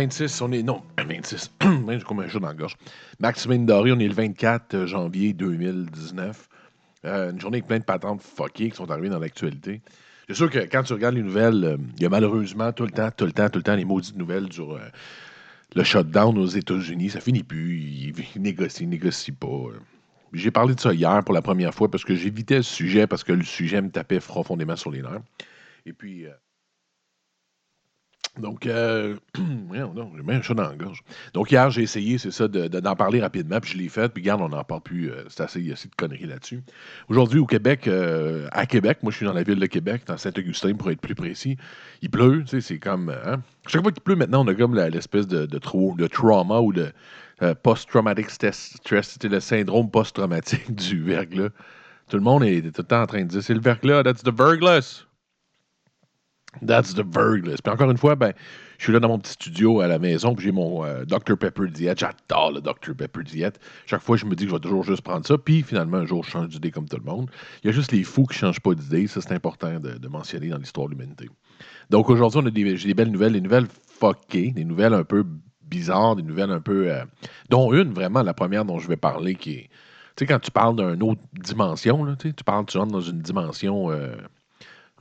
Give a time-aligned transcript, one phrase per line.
[0.00, 0.62] 26, on est.
[0.62, 1.52] Non, 26.
[1.88, 2.76] J'ai comme un jeu dans la gorge.
[3.18, 6.48] Maxime Doré, on est le 24 janvier 2019.
[7.04, 9.82] Euh, une journée avec plein de patentes fuckées qui sont arrivées dans l'actualité.
[10.26, 12.92] C'est sûr que quand tu regardes les nouvelles, euh, il y a malheureusement tout le
[12.92, 14.80] temps, tout le temps, tout le temps les maudites nouvelles sur euh,
[15.74, 17.10] le shutdown aux États-Unis.
[17.10, 17.78] Ça finit plus.
[17.78, 19.76] Ils, ils négocient, ils négocient pas.
[20.32, 23.24] J'ai parlé de ça hier pour la première fois parce que j'évitais le sujet, parce
[23.24, 25.20] que le sujet me tapait profondément sur les nerfs.
[25.84, 26.24] Et puis.
[28.38, 31.02] Donc, euh, j'ai même chat dans la gorge.
[31.34, 34.40] Donc, hier, j'ai essayé, c'est ça, d'en parler rapidement, puis je l'ai fait, puis regarde,
[34.40, 35.10] on n'en parle plus.
[35.10, 36.62] Euh, c'est assez, il y a assez de conneries là-dessus.
[37.08, 40.16] Aujourd'hui, au Québec, euh, à Québec, moi, je suis dans la ville de Québec, dans
[40.16, 41.56] Saint-Augustin, pour être plus précis.
[42.02, 43.10] Il pleut, tu sais, c'est comme.
[43.10, 43.42] Hein?
[43.66, 46.92] Chaque fois qu'il pleut, maintenant, on a comme l'espèce de, de, de, trauma ou de
[47.42, 51.48] euh, post-traumatic stress, c'était le syndrome post-traumatique du verglas.
[52.08, 54.22] Tout le monde est tout le temps en train de dire c'est le verglas, that's
[54.22, 55.06] the verglas.
[56.66, 57.58] That's the Verglas.
[57.62, 58.32] Puis encore une fois, ben,
[58.78, 61.36] je suis là dans mon petit studio à la maison, puis j'ai mon euh, Dr
[61.38, 61.98] Pepper diète.
[61.98, 63.60] J'adore le Dr Pepper diète.
[63.86, 66.06] Chaque fois, je me dis que je vais toujours juste prendre ça, puis finalement, un
[66.06, 67.30] jour, je change d'idée comme tout le monde.
[67.62, 69.06] Il y a juste les fous qui ne changent pas d'idée.
[69.06, 71.28] Ça, c'est important de, mentionner dans l'histoire de l'humanité.
[71.90, 75.04] Donc aujourd'hui, on a des, j'ai des belles nouvelles, des nouvelles fuckées, des nouvelles un
[75.04, 75.24] peu
[75.62, 76.90] bizarres, des nouvelles un peu.
[76.90, 77.04] Euh,
[77.48, 79.70] dont une, vraiment, la première dont je vais parler, qui est.
[80.16, 83.90] Tu sais, quand tu parles d'une autre dimension, tu parles, tu rentres dans une dimension.
[83.90, 84.16] Euh,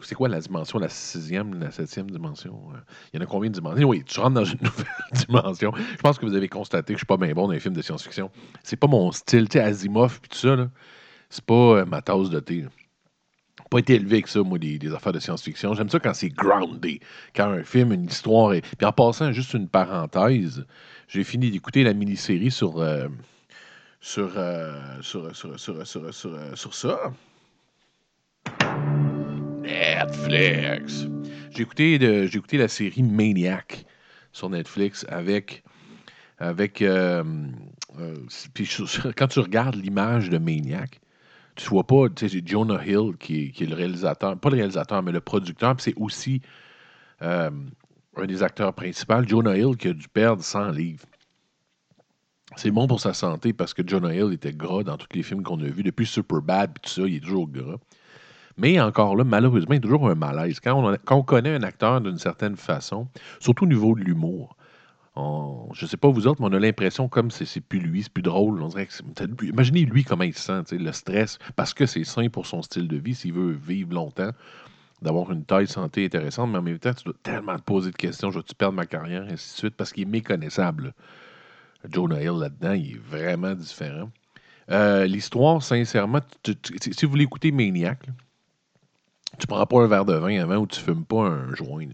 [0.01, 2.61] c'est quoi la dimension, la sixième, la septième dimension?
[2.73, 2.77] Euh,
[3.13, 3.87] il y en a combien de dimensions?
[3.87, 4.87] Oui, tu rentres dans une nouvelle
[5.27, 5.73] dimension.
[5.75, 7.75] Je pense que vous avez constaté que je suis pas bien bon dans les films
[7.75, 8.31] de science-fiction.
[8.63, 10.69] C'est pas mon style, tu sais, Asimov puis tout ça, là.
[11.29, 12.65] C'est pas euh, ma tasse de thé.
[13.69, 15.75] Pas été élevé avec ça, moi, des, affaires de science-fiction.
[15.75, 16.99] J'aime ça quand c'est grounded,
[17.35, 18.61] quand un film, une histoire est.
[18.61, 20.65] Puis en passant, juste une parenthèse,
[21.07, 23.07] j'ai fini d'écouter la mini-série sur, euh,
[24.01, 24.31] sur,
[25.01, 27.11] sur, sur, sur, sur, sur, sur ça.
[29.69, 31.05] Netflix.
[31.51, 33.85] J'ai écouté, la série Maniac
[34.31, 35.63] sur Netflix avec.
[36.41, 37.23] euh,
[37.99, 38.15] euh,
[39.17, 41.01] quand tu regardes l'image de Maniac,
[41.55, 45.19] tu vois pas, sais, Jonah Hill qui est, le réalisateur, pas le réalisateur, mais le
[45.19, 46.41] producteur, puis c'est aussi
[47.21, 47.49] euh,
[48.15, 51.05] un des acteurs principaux, Jonah Hill, qui a dû perdre 100 livres.
[52.55, 55.43] C'est bon pour sa santé parce que Jonah Hill était gras dans tous les films
[55.43, 55.83] qu'on a vus.
[55.83, 57.77] Depuis Superbad, puis tout ça, il est toujours gras.
[58.59, 60.59] Mais encore là, malheureusement, il y a toujours un malaise.
[60.59, 63.07] Quand on, connaît un acteur d'une certaine façon,
[63.39, 64.55] surtout au niveau de l'humour,
[65.15, 68.11] je ne sais pas vous autres, mais on a l'impression comme c'est plus lui, c'est
[68.11, 68.61] plus drôle.
[69.41, 72.87] imaginez lui comment il se sent, le stress, parce que c'est sain pour son style
[72.87, 74.31] de vie, s'il veut vivre longtemps,
[75.01, 77.95] d'avoir une taille santé intéressante, mais en même temps, tu dois tellement te poser de
[77.95, 80.93] questions, je vais-tu perdre ma carrière, et ainsi de suite, parce qu'il est méconnaissable.
[81.89, 84.09] Jonah Hill là-dedans, il est vraiment différent.
[84.71, 87.99] Euh, l'histoire, sincèrement, si vous voulez écouter Maniac,
[89.39, 91.87] tu prends pas un verre de vin avant ou tu fumes pas un joint.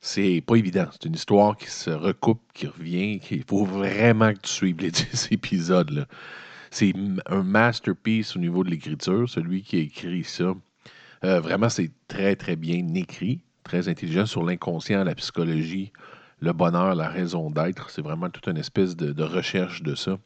[0.00, 0.86] C'est pas évident.
[0.92, 3.20] C'est une histoire qui se recoupe, qui revient.
[3.30, 6.06] Il faut vraiment que tu suives les 10 épisodes.
[6.70, 6.94] C'est
[7.26, 10.54] un masterpiece au niveau de l'écriture, celui qui a écrit ça.
[11.24, 15.92] Euh, vraiment, c'est très, très bien écrit, très intelligent sur l'inconscient, la psychologie,
[16.38, 17.90] le bonheur, la raison d'être.
[17.90, 20.16] C'est vraiment toute une espèce de recherche de ça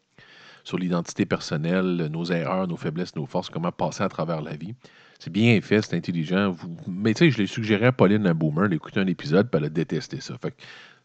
[0.64, 4.74] sur l'identité personnelle, nos erreurs, nos faiblesses, nos forces, comment passer à travers la vie.
[5.18, 6.56] C'est bien fait, c'est intelligent.
[6.86, 9.66] Mais tu sais, je l'ai suggéré à Pauline un Boomer d'écouter un épisode, puis elle
[9.66, 10.36] a détesté ça.
[10.38, 10.56] Fait que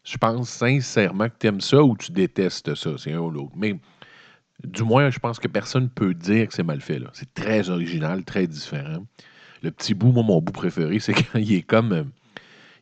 [0.04, 2.90] je pense sincèrement que tu aimes ça ou tu détestes ça.
[2.98, 3.52] C'est un ou l'autre.
[3.56, 3.76] Mais
[4.64, 7.00] du moins, je pense que personne ne peut dire que c'est mal fait.
[7.12, 9.06] C'est très original, très différent.
[9.62, 12.10] Le petit bout, moi, mon bout préféré, c'est quand il est comme.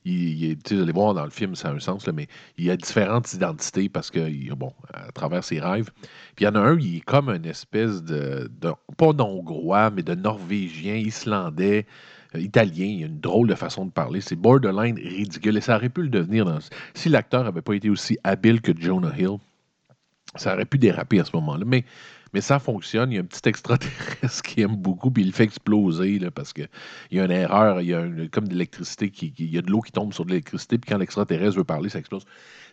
[0.09, 2.27] Il, allez voir dans le film, ça a un sens, là, mais
[2.57, 5.91] il y a différentes identités parce que, bon, à travers ses rêves.
[6.35, 8.51] Puis il y en a un, il est comme une espèce de,
[8.97, 11.87] pas d'hongrois, mais de norvégien, islandais,
[12.35, 12.87] euh, italien.
[12.87, 14.21] Il a une drôle de façon de parler.
[14.21, 15.57] C'est borderline ridicule.
[15.57, 16.59] Et ça aurait pu le devenir
[16.95, 19.39] si l'acteur n'avait pas été aussi habile que Jonah Hill.
[20.37, 21.65] Ça aurait pu déraper à ce moment-là.
[21.67, 21.85] Mais
[22.35, 23.11] Mais ça fonctionne.
[23.13, 26.53] Il y a un petit extraterrestre qui aime beaucoup, puis il le fait exploser parce
[26.53, 26.69] qu'il
[27.11, 27.81] y a une erreur.
[27.81, 30.31] Il y a comme de l'électricité, il y a de l'eau qui tombe sur de
[30.31, 32.25] l'électricité, puis quand l'extraterrestre veut parler, ça explose.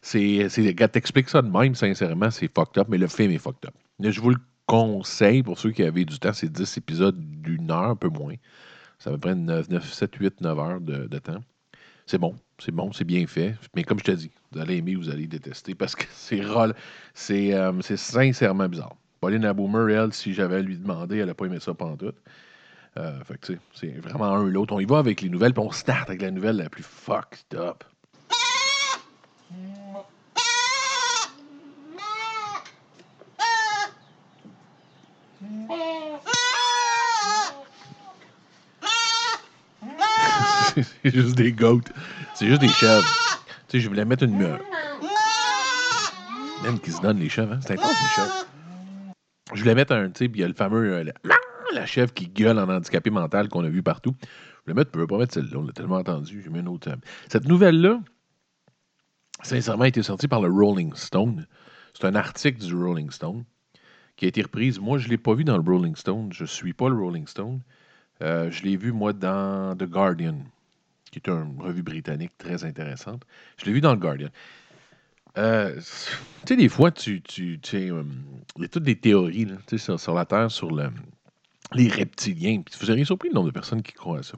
[0.01, 0.47] C'est,
[0.91, 3.73] t'expliques ça de même, sincèrement, c'est fucked up, mais le film est fucked up.
[3.99, 6.33] Je vous le conseille pour ceux qui avaient du temps.
[6.33, 8.35] C'est 10 épisodes d'une heure, un peu moins.
[8.99, 11.43] Ça va prendre 9, 9 7, 8, 9 heures de, temps.
[12.05, 13.55] C'est bon, c'est bon, c'est bien fait.
[13.75, 16.41] Mais comme je te dis, vous allez aimer, vous allez détester parce que c'est
[17.13, 18.95] c'est euh, c'est sincèrement bizarre.
[19.25, 22.13] Pauline Boomer, elle, si j'avais à lui demander, elle n'a pas aimé ça pendant tout.
[22.95, 24.75] Euh, fait que, c'est vraiment un l'autre.
[24.75, 27.55] On y va avec les nouvelles, puis on start avec la nouvelle la plus fucked
[27.55, 27.83] up.
[40.75, 41.79] c'est juste des goats.
[42.35, 43.07] C'est juste des chèvres.
[43.69, 44.59] Tu sais, je voulais mettre une.
[46.61, 47.59] Même qui se donnent les chèvres, hein?
[47.65, 48.45] C'est important, les chèvres.
[49.55, 50.09] Je voulais mettre un.
[50.09, 50.93] Tu il y a le fameux.
[50.93, 51.03] Euh,
[51.73, 54.15] la, chèvre qui gueule en handicapé mental qu'on a vu partout.
[54.21, 54.91] Je voulais mettre.
[54.93, 55.57] Je peux pas mettre celle-là.
[55.57, 56.41] On l'a tellement entendu.
[56.43, 56.89] J'ai mis une autre.
[56.89, 56.95] Euh,
[57.29, 57.99] cette nouvelle-là,
[59.41, 61.47] sincèrement, a été sortie par le Rolling Stone.
[61.93, 63.45] C'est un article du Rolling Stone
[64.17, 64.79] qui a été reprise.
[64.79, 66.31] Moi, je ne l'ai pas vu dans le Rolling Stone.
[66.33, 67.61] Je ne suis pas le Rolling Stone.
[68.21, 70.37] je l'ai vu, moi, dans The Guardian
[71.11, 73.23] qui est une revue britannique très intéressante.
[73.57, 74.29] Je l'ai vu dans le Guardian.
[75.37, 75.81] Euh, tu
[76.47, 78.03] sais, des fois, tu, tu, euh,
[78.55, 79.47] il y a toutes des théories
[79.77, 80.89] sur, sur, la Terre sur le,
[81.73, 82.61] les reptiliens.
[82.61, 84.37] Puis vous seriez surpris le nombre de personnes qui croient à ça.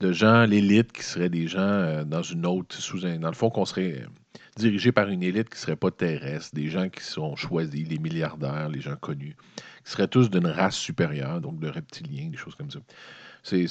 [0.00, 3.34] De gens, l'élite qui seraient des gens euh, dans une autre, sous un, dans le
[3.34, 4.04] fond, qu'on serait
[4.56, 7.98] dirigé par une élite qui ne serait pas terrestre, des gens qui sont choisis, les
[7.98, 9.36] milliardaires, les gens connus,
[9.84, 12.80] qui seraient tous d'une race supérieure, donc de reptiliens, des choses comme ça.
[13.42, 13.66] C'est,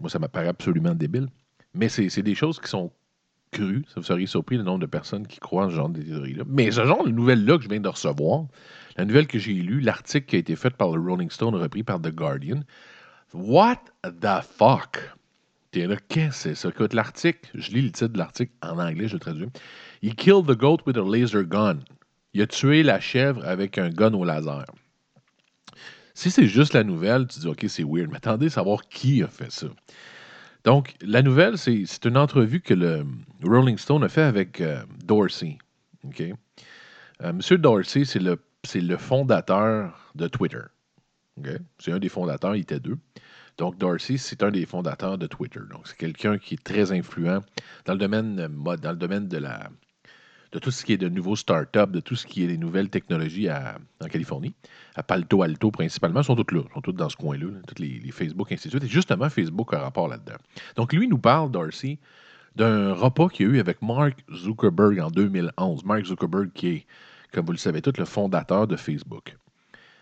[0.00, 1.28] moi, ça m'apparaît absolument débile.
[1.74, 2.92] Mais c'est des choses qui sont
[3.52, 3.84] crues.
[3.88, 6.44] Ça vous serait surpris le nombre de personnes qui croient en ce genre de théories-là.
[6.48, 8.46] Mais ce genre de nouvelle-là que je viens de recevoir,
[8.96, 11.84] la nouvelle que j'ai lue, l'article qui a été fait par le Rolling Stone, repris
[11.84, 12.62] par The Guardian,
[13.34, 14.98] What the fuck?
[15.70, 16.68] T'es là, qu'est-ce que c'est ça?
[16.68, 19.48] Écoute, l'article, je lis le titre de l'article en anglais, je le traduis.
[20.02, 21.78] He killed the goat with a laser gun.
[22.34, 24.66] Il a tué la chèvre avec un gun au laser.
[26.14, 29.28] Si c'est juste la nouvelle, tu dis, OK, c'est weird, mais attendez savoir qui a
[29.28, 29.68] fait ça.
[30.64, 33.04] Donc, la nouvelle, c'est une entrevue que le
[33.42, 35.58] Rolling Stone a fait avec euh, Dorsey.
[36.20, 38.38] Euh, Monsieur Dorsey, c'est le,
[38.74, 40.62] le fondateur de Twitter.
[41.78, 42.98] C'est un des fondateurs, il était deux.
[43.58, 45.60] Donc, Dorsey, c'est un des fondateurs de Twitter.
[45.70, 47.42] Donc, c'est quelqu'un qui est très influent
[47.84, 49.68] dans le domaine, euh, dans le domaine de la,
[50.52, 52.90] de tout ce qui est de nouveaux startups, de tout ce qui est des nouvelles
[52.90, 54.52] technologies en Californie,
[54.94, 58.48] à Palto Alto principalement, sont toutes là, sont toutes dans ce coin-là, toutes les, Facebook,
[58.54, 58.74] suite.
[58.74, 60.36] Et justement, Facebook a rapport là-dedans.
[60.76, 61.98] Donc, lui nous parle, Darcy,
[62.54, 65.84] d'un repas qu'il y a eu avec Mark Zuckerberg en 2011.
[65.86, 66.86] Mark Zuckerberg, qui est,
[67.32, 69.36] comme vous le savez tout, le fondateur de Facebook.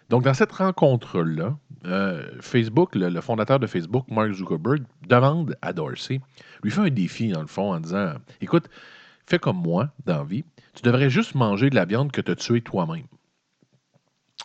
[0.09, 5.73] Donc, dans cette rencontre-là, euh, Facebook, le, le, fondateur de Facebook, Mark Zuckerberg, demande à
[5.73, 6.21] Dorsey,
[6.65, 8.69] lui fait un défi, dans le fond, en disant Écoute,
[9.31, 10.45] fais comme moi dans vie,
[10.75, 13.07] tu devrais juste manger de la viande que tu as tuée toi-même.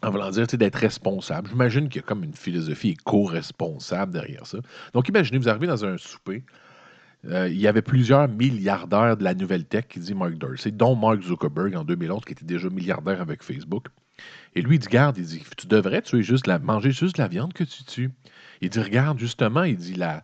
[0.04, 1.50] En voulant dire d'être responsable.
[1.50, 4.60] J'imagine qu'il y a comme une philosophie éco-responsable derrière ça.
[4.94, 6.44] Donc, imaginez, vous arrivez dans un souper,
[7.26, 10.96] euh, il y avait plusieurs milliardaires de la nouvelle tech, qui dit Mark Dorsey, dont
[10.96, 13.88] Mark Zuckerberg en 2011, qui était déjà milliardaire avec Facebook.
[14.54, 17.28] Et lui, il dit Garde, il dit Tu devrais tuer juste la, manger juste la
[17.28, 18.12] viande que tu tues.
[18.62, 20.24] Il dit Regarde, justement, il dit la,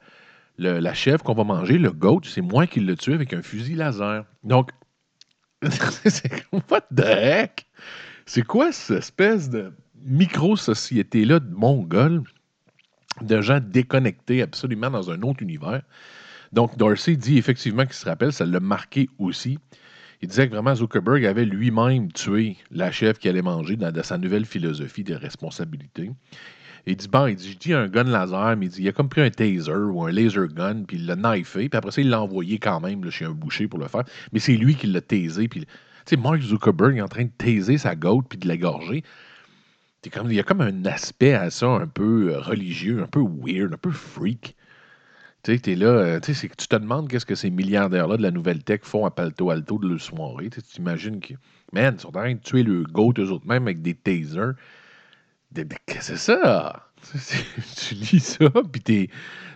[0.62, 3.76] la chèvre qu'on va manger, le goat, c'est moi qui l'ai tué avec un fusil
[3.76, 4.26] laser.
[4.44, 4.72] Donc,
[6.06, 6.46] c'est?
[8.26, 12.24] C'est quoi cette espèce de micro-société-là de Mongols,
[13.22, 15.82] de gens déconnectés absolument dans un autre univers?
[16.52, 19.58] Donc, Dorsey dit effectivement qu'il se rappelle, ça l'a marqué aussi.
[20.22, 24.04] Il disait que vraiment Zuckerberg avait lui-même tué la chèvre qu'il allait manger dans, dans
[24.04, 26.12] sa nouvelle philosophie de responsabilité.
[26.88, 29.10] Il dit, bon, il dit, dis un gun laser, mais il dit, il a comme
[29.10, 32.10] pris un taser ou un laser gun, puis il l'a knifé, puis après ça, il
[32.10, 34.04] l'a envoyé quand même chez un boucher pour le faire.
[34.34, 35.68] Mais c'est lui qui l'a tasé, puis, tu
[36.06, 39.04] sais, Mark Zuckerberg est en train de taiser sa goat, puis de l'égorger.
[40.12, 43.22] Comme, il y a comme un aspect à ça un peu euh, religieux, un peu
[43.22, 44.56] weird, un peu freak.
[45.44, 48.24] Tu sais, es là, euh, tu sais, tu te demandes qu'est-ce que ces milliardaires-là de
[48.24, 50.50] la nouvelle tech font à Palto Alto de leur soirée.
[50.50, 51.36] Tu imagines que,
[51.72, 54.54] man, ils sont en train de tuer le goat eux autres même avec des tasers.
[55.54, 56.88] Qu'est-ce que c'est ça?
[57.78, 59.10] tu lis ça, puis t'es.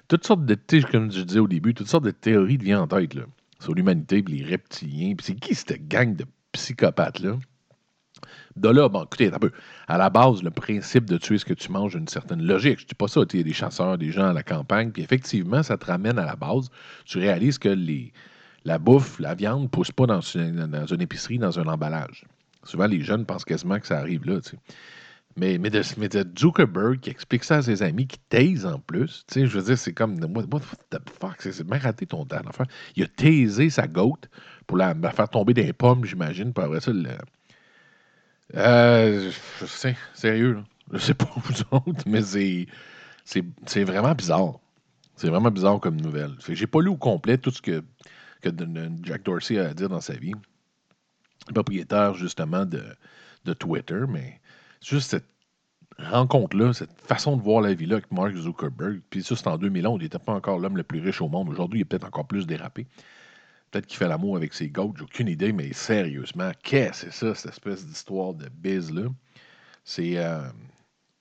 [0.08, 0.58] Toutes sortes de.
[0.92, 3.24] Comme je disais au début, toutes sortes de théories te viennent en tête, là.
[3.60, 5.16] Sur l'humanité, puis les reptiliens.
[5.16, 7.38] Puis c'est qui cette gang de psychopathes-là?
[8.56, 9.52] De là, bon, écoutez, un peu.
[9.88, 12.80] À la base, le principe de tuer ce que tu manges a une certaine logique.
[12.80, 15.64] Je dis pas ça, il y des chasseurs, des gens à la campagne, puis effectivement,
[15.64, 16.70] ça te ramène à la base.
[17.06, 18.14] Tu réalises que les,
[18.64, 22.26] la bouffe, la viande ne pousse pas dans une, dans une épicerie, dans un emballage.
[22.64, 24.58] Souvent, les jeunes pensent quasiment que ça arrive là, tu sais.
[25.38, 28.80] Mais, mais, de, mais de Zuckerberg qui explique ça à ses amis, qui taise en
[28.80, 32.26] plus, tu sais, je veux dire, c'est comme, what, the fuck, c'est bien raté ton
[32.26, 32.40] temps.
[32.48, 32.64] Enfin,
[32.96, 34.30] il a taisé sa gote
[34.66, 37.10] pour la, faire tomber des pommes, j'imagine, puis après ça, le,
[38.54, 40.64] euh, je sais, sérieux, là.
[40.94, 42.68] je sais pas vous autres, mais c'est,
[43.24, 44.60] c'est, vraiment bizarre.
[45.16, 46.36] C'est vraiment bizarre comme nouvelle.
[46.48, 47.84] J'ai pas lu au complet tout ce que,
[48.42, 48.50] que
[49.04, 50.34] Jack Dorsey a à dire dans sa vie.
[51.54, 52.84] Propriétaire, justement, de,
[53.46, 54.40] de Twitter, mais
[54.82, 55.26] juste cette
[56.00, 60.00] rencontre-là, cette façon de voir la vie-là avec Mark Zuckerberg, puis ça, c'est en 2011,
[60.00, 61.50] il n'était pas encore l'homme le plus riche au monde.
[61.50, 62.86] Aujourd'hui, il est peut-être encore plus dérapé.
[63.72, 67.26] Peut-être qu'il fait l'amour avec ses goats, j'ai aucune idée, mais sérieusement, qu'est-ce que c'est
[67.26, 69.10] ça, cette espèce d'histoire de biz-là?
[69.84, 70.42] C'est, euh,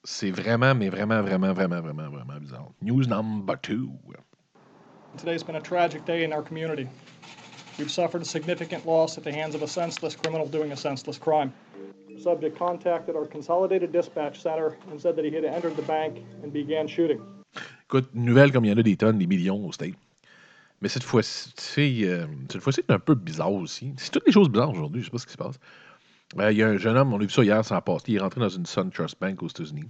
[0.04, 2.70] c'est vraiment, mais vraiment, vraiment, vraiment, vraiment, vraiment bizarre.
[2.82, 3.90] News number two.
[5.16, 6.88] Today's been a tragic day in our community.
[7.78, 11.18] We've suffered a significant loss at the hands of a senseless criminal doing a senseless
[11.18, 11.52] crime.
[12.08, 16.22] The subject contacted our consolidated dispatch center and said that he had entered the bank
[16.42, 17.20] and began shooting.
[17.88, 19.94] Écoute, nouvelle comme il y en a des tonnes, des millions au State.
[20.80, 23.92] Mais cette fois-ci, euh, cette fois-ci, c'est un peu bizarre aussi.
[23.96, 25.58] C'est toutes les choses bizarres aujourd'hui, je sais pas ce qui se passe.
[26.38, 28.04] Euh, il y a un jeune homme, on a vu ça hier, ça a passé.
[28.08, 29.88] Il est rentré dans une Sun Trust Bank aux États-Unis.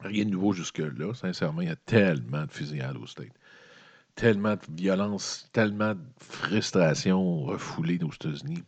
[0.00, 1.62] Rien de nouveau jusque-là, sincèrement.
[1.62, 3.32] Il y a tellement de fusillades au State.
[4.16, 8.64] Tellement de violence, tellement de frustration refoulée aux États-Unis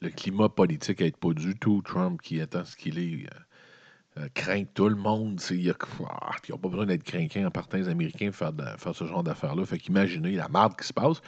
[0.00, 1.82] le climat politique n'aide pas du tout.
[1.82, 5.40] Trump, qui étant ce qu'il est, euh, euh, craint tout le monde.
[5.50, 5.74] Il n'y a,
[6.08, 9.64] ah, pas besoin d'être craquant en partant les Américains faire, faire ce genre d'affaires-là.
[9.64, 11.20] Fait qu'imaginez la marde qui se passe.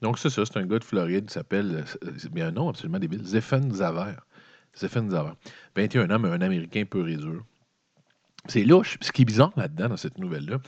[0.00, 1.84] Donc, c'est ça, c'est un gars de Floride qui s'appelle,
[2.18, 4.14] c'est bien un nom absolument débile, Zephen Zaver.
[4.76, 5.32] Zephen Zaver.
[5.76, 7.18] 21 ans, mais un Américain peu et
[8.48, 8.98] C'est louche.
[9.00, 10.58] Ce qui est bizarre là-dedans, dans cette nouvelle-là,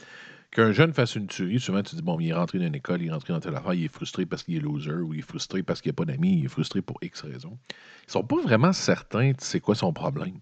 [0.54, 3.02] Qu'un jeune fasse une tuerie, souvent tu dis, bon, il est rentré dans une école,
[3.02, 5.18] il est rentré dans telle affaire, il est frustré parce qu'il est loser, ou il
[5.18, 7.58] est frustré parce qu'il n'a pas d'amis, il est frustré pour X raisons.
[8.06, 10.38] Ils sont pas vraiment certains de c'est quoi son problème.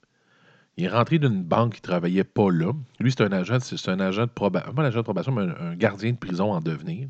[0.77, 2.75] Il est rentré d'une banque qui ne travaillait pas là.
[3.01, 5.51] Lui, c'est un agent, c'est un agent de probation, pas un agent de probation, mais
[5.59, 7.09] un, gardien de prison en devenir.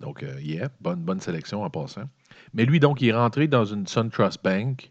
[0.00, 2.08] Donc, euh, yeah, bonne, bonne sélection en passant.
[2.54, 4.90] Mais lui, donc, il est rentré dans une Sun Trust Bank.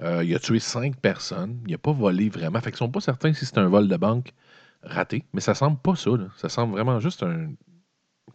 [0.00, 1.58] Euh, il a tué cinq personnes.
[1.66, 2.60] Il n'a pas volé vraiment.
[2.60, 4.32] Fait qu'ils sont pas certains si c'est un vol de banque
[4.82, 5.24] raté.
[5.32, 6.10] Mais ça semble pas ça.
[6.36, 7.52] Ça semble vraiment juste un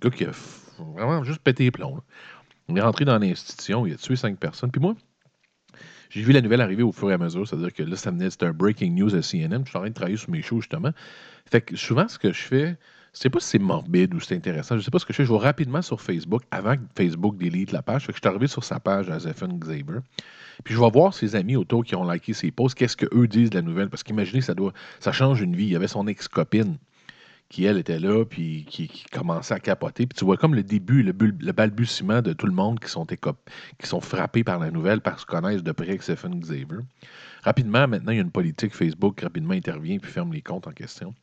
[0.01, 0.31] gars qui a
[0.79, 2.01] vraiment juste pété les plombs.
[2.69, 4.71] Il est rentré dans l'institution, il a tué cinq personnes.
[4.71, 4.95] Puis moi,
[6.09, 7.47] j'ai vu la nouvelle arriver au fur et à mesure.
[7.47, 9.63] C'est-à-dire que là, ça venait, c'était un breaking news à CNN.
[9.65, 10.91] Je suis en train de travailler sur mes shows, justement.
[11.49, 12.77] Fait que souvent, ce que je fais,
[13.17, 14.77] je sais pas si c'est morbide ou c'est intéressant.
[14.77, 15.25] Je sais pas ce que je fais.
[15.25, 18.05] Je vais rapidement sur Facebook avant que Facebook délite la page.
[18.05, 20.01] Que je suis arrivé sur sa page à Zephyr Xavier.
[20.63, 23.49] Puis je vais voir ses amis autour qui ont liké ses posts, qu'est-ce qu'eux disent
[23.49, 23.89] de la nouvelle?
[23.89, 24.71] Parce qu'imaginez, ça doit.
[24.99, 25.63] ça change une vie.
[25.63, 26.77] Il y avait son ex-copine
[27.49, 30.05] qui, elle, était là, puis qui, commençait à capoter.
[30.05, 31.11] Puis tu vois comme le début, le,
[31.53, 35.39] balbutiement de tout le monde qui sont, qui sont frappés par la nouvelle parce qu'ils
[35.39, 36.85] connaissent de près Stephen Xavier.
[37.41, 40.71] Rapidement, maintenant, il y a une politique Facebook, rapidement intervient puis ferme les comptes en
[40.71, 41.15] question.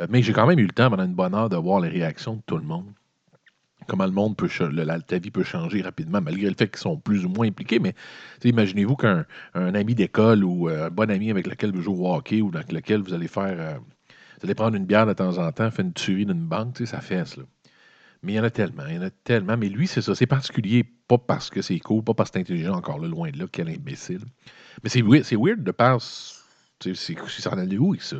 [0.00, 1.88] Euh, mais j'ai quand même eu le temps pendant une bonne heure de voir les
[1.88, 2.92] réactions de tout le monde
[3.86, 6.96] comment le monde peut, le, ta vie peut changer rapidement, malgré le fait qu'ils sont
[6.98, 7.78] plus ou moins impliqués.
[7.78, 7.94] Mais
[8.44, 9.24] imaginez-vous qu'un
[9.54, 12.72] ami d'école ou euh, un bon ami avec lequel vous jouez au hockey ou avec
[12.72, 13.56] lequel vous allez faire.
[13.58, 13.78] Euh,
[14.40, 17.00] vous allez prendre une bière de temps en temps, faire une tuerie d'une banque, ça
[17.00, 17.38] fesse.
[17.38, 17.44] Là.
[18.22, 19.56] Mais il y en a tellement, il y en a tellement.
[19.56, 20.14] Mais lui, c'est ça.
[20.14, 23.30] C'est particulier, pas parce que c'est cool, pas parce que c'est intelligent encore là, loin
[23.30, 24.20] de là, quel imbécile.
[24.82, 26.34] Mais c'est weird, de penser.
[26.80, 28.18] C'est en allait où avec ça?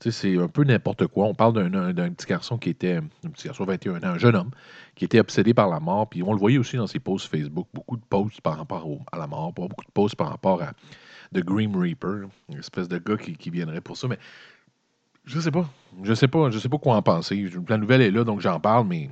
[0.00, 1.26] C'est un peu n'importe quoi.
[1.26, 4.50] On parle d'un petit garçon qui était, un petit garçon 21 ans, un jeune homme,
[4.94, 6.08] qui était obsédé par la mort.
[6.08, 9.18] Puis on le voyait aussi dans ses posts Facebook, beaucoup de posts par rapport à
[9.18, 10.72] la mort, beaucoup de posts par rapport à
[11.34, 14.06] The Grim Reaper, une espèce de gars qui, viendrait pour ça.
[14.08, 14.18] Mais
[15.24, 15.68] je sais pas.
[16.02, 16.50] Je sais pas.
[16.50, 17.50] Je sais pas quoi en penser.
[17.68, 19.10] La nouvelle est là, donc j'en parle, mais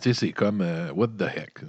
[0.00, 1.60] c'est comme euh, what the heck.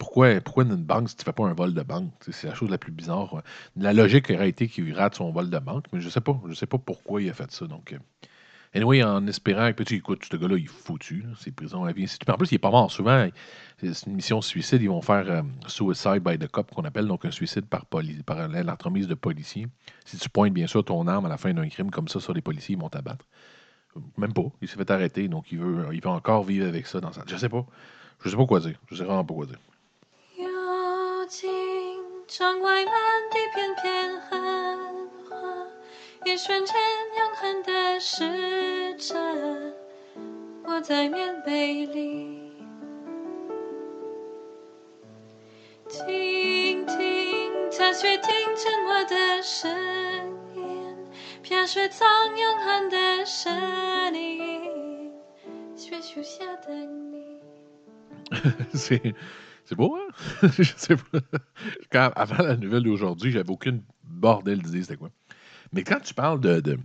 [0.00, 2.10] Pourquoi, pourquoi une banque si tu ne fais pas un vol de banque?
[2.20, 3.42] C'est la chose la plus bizarre.
[3.76, 6.40] La logique aurait été qu'il rate son vol de banque, mais je ne sais pas.
[6.48, 7.66] Je sais pas pourquoi il a fait ça.
[7.66, 7.98] Donc, euh,
[8.74, 11.26] anyway, en espérant que, tu écoute, ce gars-là, il est foutu.
[11.38, 12.10] C'est prison à vie.
[12.26, 12.90] En plus, il n'est pas mort.
[12.90, 13.28] Souvent,
[13.78, 14.80] c'est une mission suicide.
[14.80, 18.48] Ils vont faire euh, suicide by the cop, qu'on appelle donc un suicide par, par
[18.48, 19.66] l'entremise de policiers.
[20.06, 22.32] Si tu pointes, bien sûr, ton arme à la fin d'un crime comme ça sur
[22.32, 23.26] les policiers, ils vont t'abattre.
[24.16, 24.50] Même pas.
[24.62, 27.22] Il s'est fait arrêter, donc il veut, il veut encore vivre avec ça dans sa.
[27.26, 27.66] Je sais pas.
[28.24, 28.78] Je sais pas quoi dire.
[28.90, 29.58] Je sais vraiment pas quoi dire.
[32.40, 32.94] 窗外满
[33.30, 34.40] 地片片寒
[35.28, 35.36] 花，
[36.24, 36.74] 一瞬间
[37.18, 39.74] 永恒的时针，
[40.64, 42.54] 我在棉被里
[45.86, 49.70] 听听，它却听沉默的声
[50.54, 50.96] 音，
[51.42, 53.52] 飘雪藏永恒的声
[54.14, 55.12] 音，
[55.76, 57.38] 雪树下的你。
[59.70, 60.48] C'est beau, hein?
[60.58, 61.20] je sais pas.
[61.92, 65.10] Quand, avant la nouvelle d'aujourd'hui, j'avais aucune bordel d'idée c'était quoi.
[65.72, 66.76] Mais quand tu parles de, de,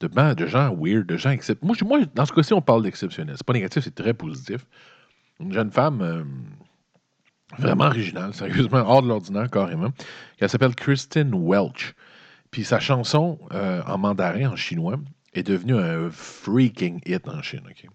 [0.00, 1.76] de, de gens weird, de gens exceptionnels.
[1.82, 3.34] Moi, moi, dans ce cas-ci, on parle d'exceptionnel.
[3.36, 4.64] C'est pas négatif, c'est très positif.
[5.38, 6.24] Une jeune femme euh,
[7.58, 9.92] vraiment originale, sérieusement, hors de l'ordinaire, carrément.
[10.38, 11.94] Elle s'appelle Kristen Welch.
[12.50, 14.96] Puis sa chanson euh, en mandarin, en chinois,
[15.34, 17.64] est devenue un freaking hit en Chine.
[17.68, 17.86] OK?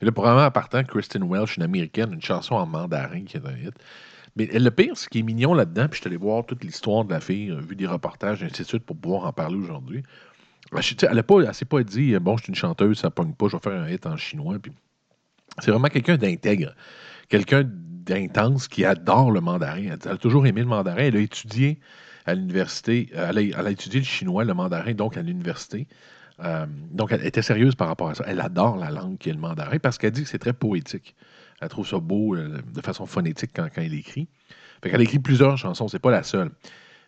[0.00, 3.46] Et là, probablement, en partant, Kristen Welch, une américaine, une chanson en mandarin qui est
[3.46, 3.74] un hit.
[4.36, 7.04] Mais le pire, ce qui est mignon là-dedans, puis je suis allé voir toute l'histoire
[7.04, 9.56] de la fille, euh, vu des reportages, et ainsi de suite, pour pouvoir en parler
[9.56, 10.02] aujourd'hui.
[10.80, 13.48] Sais, Elle ne s'est pas dit, euh, bon, je suis une chanteuse, ça pogne pas,
[13.48, 14.56] je vais faire un hit en chinois.
[15.60, 16.74] C'est vraiment quelqu'un d'intègre,
[17.28, 19.96] quelqu'un d'intense qui adore le mandarin.
[20.04, 21.04] Elle, a toujours aimé le mandarin.
[21.04, 21.80] Elle a étudié
[22.26, 25.86] à l'université, euh, elle a étudié le chinois, le mandarin, donc à l'université.
[26.44, 28.24] Euh, donc, elle était sérieuse par rapport à ça.
[28.26, 31.14] Elle adore la langue qui est le mandarin parce qu'elle dit que c'est très poétique.
[31.60, 34.28] Elle trouve ça beau euh, de façon phonétique quand, quand elle écrit.
[34.82, 36.50] Fait qu'elle écrit plusieurs chansons, c'est pas la seule.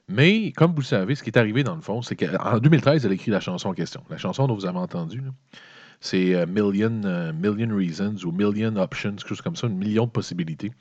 [0.08, 3.04] Mais, comme vous le savez, ce qui est arrivé dans le fond, c'est qu'en 2013,
[3.04, 4.02] elle a écrit la chanson en question.
[4.08, 5.22] La chanson dont vous avez entendu,
[6.00, 10.10] c'est euh, million, million Reasons ou Million Options, quelque chose comme ça, un million de
[10.10, 10.72] possibilités.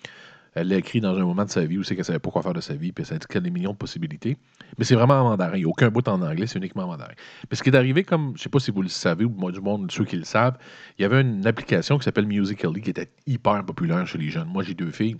[0.59, 2.41] Elle l'a écrit dans un moment de sa vie où c'est qu'elle savait pas quoi
[2.41, 4.37] faire de sa vie, puis elle a dit qu'elle a des millions de possibilités.
[4.77, 5.55] Mais c'est vraiment en mandarin.
[5.55, 7.13] Il n'y a aucun bout en anglais, c'est uniquement en mandarin.
[7.49, 9.29] Mais ce qui est arrivé, comme, je ne sais pas si vous le savez, ou
[9.29, 10.57] moi du monde, ceux qui le savent,
[10.97, 14.47] il y avait une application qui s'appelle Musical.ly qui était hyper populaire chez les jeunes.
[14.47, 15.17] Moi, j'ai deux filles.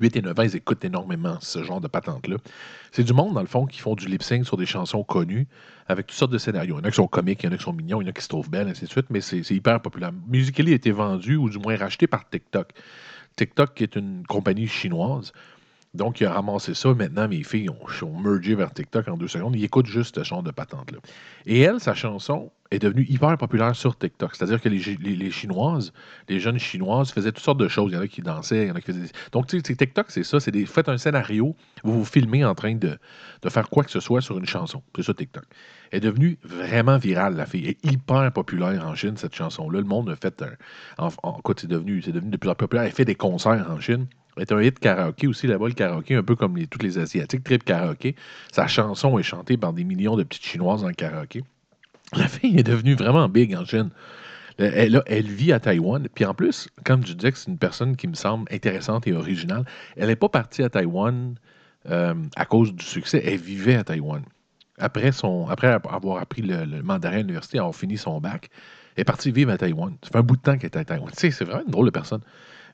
[0.00, 2.36] 8 et 9 ans, écoutent énormément ce genre de patente-là.
[2.92, 5.46] C'est du monde, dans le fond, qui font du lip-sync sur des chansons connues
[5.86, 6.76] avec toutes sortes de scénarios.
[6.76, 8.04] Il y en a qui sont comiques, il y en a qui sont mignons, il
[8.04, 10.12] y en a qui se trouvent belles, ainsi de suite, mais c'est hyper populaire.
[10.28, 12.72] Musical.ly a été vendu, ou du moins racheté par TikTok.
[13.36, 15.32] TikTok, qui est une compagnie chinoise,
[15.94, 16.94] donc il a ramassé ça.
[16.94, 19.54] Maintenant, mes filles ont, sont mergées vers TikTok en deux secondes.
[19.56, 20.98] Ils écoutent juste ce genre de patente-là.
[21.44, 24.34] Et elle, sa chanson est devenue hyper populaire sur TikTok.
[24.34, 25.92] C'est-à-dire que les, Chinoises,
[26.30, 27.92] les jeunes Chinoises faisaient toutes sortes de choses.
[27.92, 29.12] Il y en a qui dansaient, il y en a qui faisaient...
[29.32, 30.40] Donc, sais, c'est- TikTok, c'est ça.
[30.40, 30.64] C'est des...
[30.64, 32.98] Faites un scénario, vous vous filmez en train de,
[33.50, 34.82] faire quoi que ce soit sur une chanson.
[34.96, 35.44] C'est ça, TikTok.
[35.90, 37.64] Elle est devenue vraiment virale, la fille.
[37.64, 39.80] Elle est hyper populaire en Chine, cette chanson-là.
[39.80, 41.04] Le monde a fait un...
[41.04, 42.84] En, en c'est devenu de plus en plus populaire.
[42.84, 44.06] Elle fait des concerts en Chine.
[44.38, 47.44] Est un hit karaoké aussi, là-bas, le karaoké, un peu comme les, tous les Asiatiques,
[47.44, 48.16] trip karaoké.
[48.50, 51.42] Sa chanson est chantée par des millions de petites Chinoises en karaoké.
[52.16, 53.90] La fille est devenue vraiment big en Chine.
[54.58, 56.06] Elle, elle- vit à Taïwan.
[56.14, 59.64] Puis en plus, comme je disais c'est une personne qui me semble intéressante et originale,
[59.96, 61.34] elle n'est pas partie à Taïwan
[61.90, 63.22] euh, à cause du succès.
[63.24, 64.22] Elle vivait à Taïwan.
[64.78, 68.50] Après, son, après avoir appris le, le mandarin à l'université, avoir fini son bac,
[68.96, 69.94] elle est partie vivre à Taïwan.
[70.02, 71.10] Ça fait un bout de temps qu'elle est à Taïwan.
[71.12, 72.20] Tu sais, c'est vraiment une drôle de personne.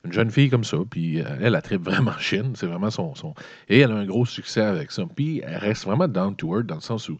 [0.05, 2.53] Une jeune fille comme ça, puis euh, elle, elle vraiment Chine.
[2.55, 3.33] C'est vraiment son, son...
[3.67, 5.03] Et elle a un gros succès avec ça.
[5.15, 7.19] Puis elle reste vraiment down to earth dans le sens où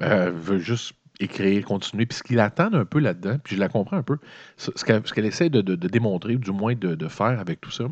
[0.00, 2.06] euh, elle veut juste écrire, continuer.
[2.06, 4.18] Puis ce qu'il attend un peu là-dedans, puis je la comprends un peu,
[4.56, 7.84] ce qu'elle essaie de, de- démontrer, du moins de, de faire avec tout ça,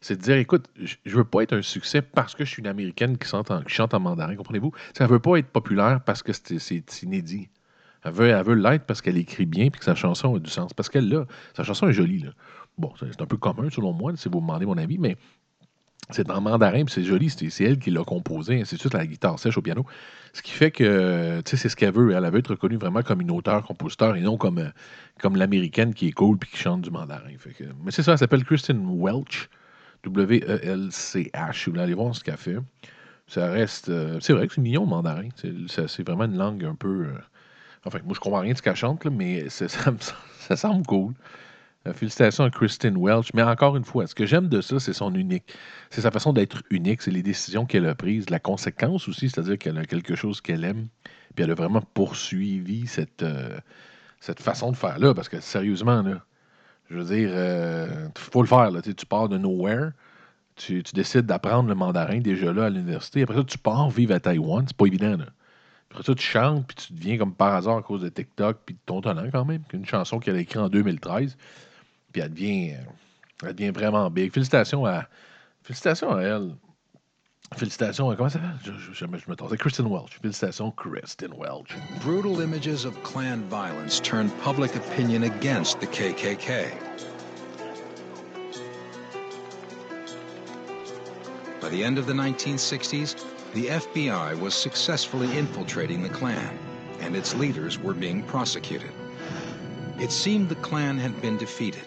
[0.00, 2.68] c'est de dire, écoute, je veux pas être un succès parce que je suis une
[2.68, 4.72] Américaine qui chante en, qui chante en mandarin, comprenez-vous?
[4.96, 7.48] Ça veut pas être populaire parce que c'est inédit.
[8.04, 10.50] Elle veut, elle veut l'être parce qu'elle écrit bien puis que sa chanson a du
[10.50, 10.72] sens.
[10.74, 11.24] Parce qu'elle, là,
[11.56, 12.30] sa chanson est jolie, là.
[12.78, 15.16] Bon, c'est un peu commun, selon moi, si vous me demandez mon avis, mais
[16.10, 19.38] c'est en mandarin, puis c'est joli, c'est elle qui l'a composé, ainsi de la guitare
[19.38, 19.86] sèche au piano.
[20.34, 22.12] Ce qui fait que, tu sais, c'est ce qu'elle veut.
[22.12, 24.68] Elle veut être reconnue vraiment comme une auteure-compositeur et non comme, euh,
[25.20, 27.30] comme l'américaine qui est cool puis qui chante du mandarin.
[27.84, 29.48] Mais c'est ça, elle s'appelle Kristen Welch,
[30.04, 31.64] W-E-L-C-H.
[31.66, 32.56] Vous voulez aller voir ce qu'elle fait,
[33.28, 33.88] ça reste.
[33.90, 35.28] euh, c'est vrai que c'est mignon le mandarin.
[35.68, 37.06] C'est vraiment une langue un peu.
[37.06, 37.14] euh,
[37.86, 41.14] enfin, moi, je comprends rien de ce qu'elle chante, là, mais ça, ça semble cool.
[41.86, 43.30] Euh, félicitations à Kristen Welch.
[43.34, 45.54] Mais encore une fois, ce que j'aime de ça, c'est son unique.
[45.90, 49.58] C'est sa façon d'être unique, c'est les décisions qu'elle a prises, la conséquence aussi, c'est-à-dire
[49.58, 50.86] qu'elle a quelque chose qu'elle aime,
[51.34, 53.58] puis elle a vraiment poursuivi cette, euh,
[54.20, 56.24] cette façon de faire-là, parce que sérieusement, là,
[56.88, 58.70] je veux dire, il faut le faire.
[58.70, 59.92] Là, tu pars de nowhere,
[60.56, 64.14] tu, tu décides d'apprendre le mandarin déjà là à l'université, après ça, tu pars vivre
[64.14, 65.16] à Taïwan, c'est pas évident.
[65.90, 68.74] Après ça, tu chantes, puis tu deviens comme par hasard à cause de TikTok, puis
[68.74, 69.62] de ton talent quand même.
[69.72, 71.36] Une chanson qu'elle a écrite en 2013,
[72.12, 72.76] puis elle devient,
[73.42, 74.32] elle devient vraiment big.
[74.32, 75.06] Félicitations à,
[75.62, 76.54] félicitations à elle.
[77.56, 78.58] Félicitations à, comment ça s'appelle?
[78.64, 79.56] Je, je, je, je me trompe.
[79.56, 80.18] Kristen Welch.
[80.20, 81.74] Félicitations, Kristen Welch.
[82.02, 86.70] Brutal images of Klan violence turned public opinion against the KKK.
[91.60, 96.58] By the end of the 1960s, the FBI was successfully infiltrating the Klan,
[97.00, 98.90] and its leaders were being prosecuted.
[100.00, 101.84] It seemed the Klan had been defeated.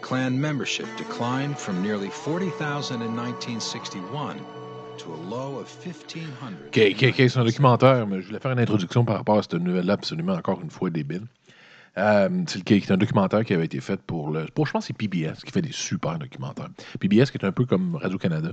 [0.00, 4.38] Klan membership declined from nearly 40,000 in 1961
[4.98, 6.56] to a low of 1,500.
[6.68, 9.42] OK, OK, OK, c'est un documentaire, mais je voulais faire une introduction par rapport à
[9.42, 11.26] cette nouvelle-là absolument encore une fois débile.
[11.98, 14.46] Euh, c'est un documentaire qui avait été fait pour le.
[14.54, 16.68] Pour, je pense que c'est PBS qui fait des super documentaires.
[17.00, 18.52] PBS qui est un peu comme Radio-Canada.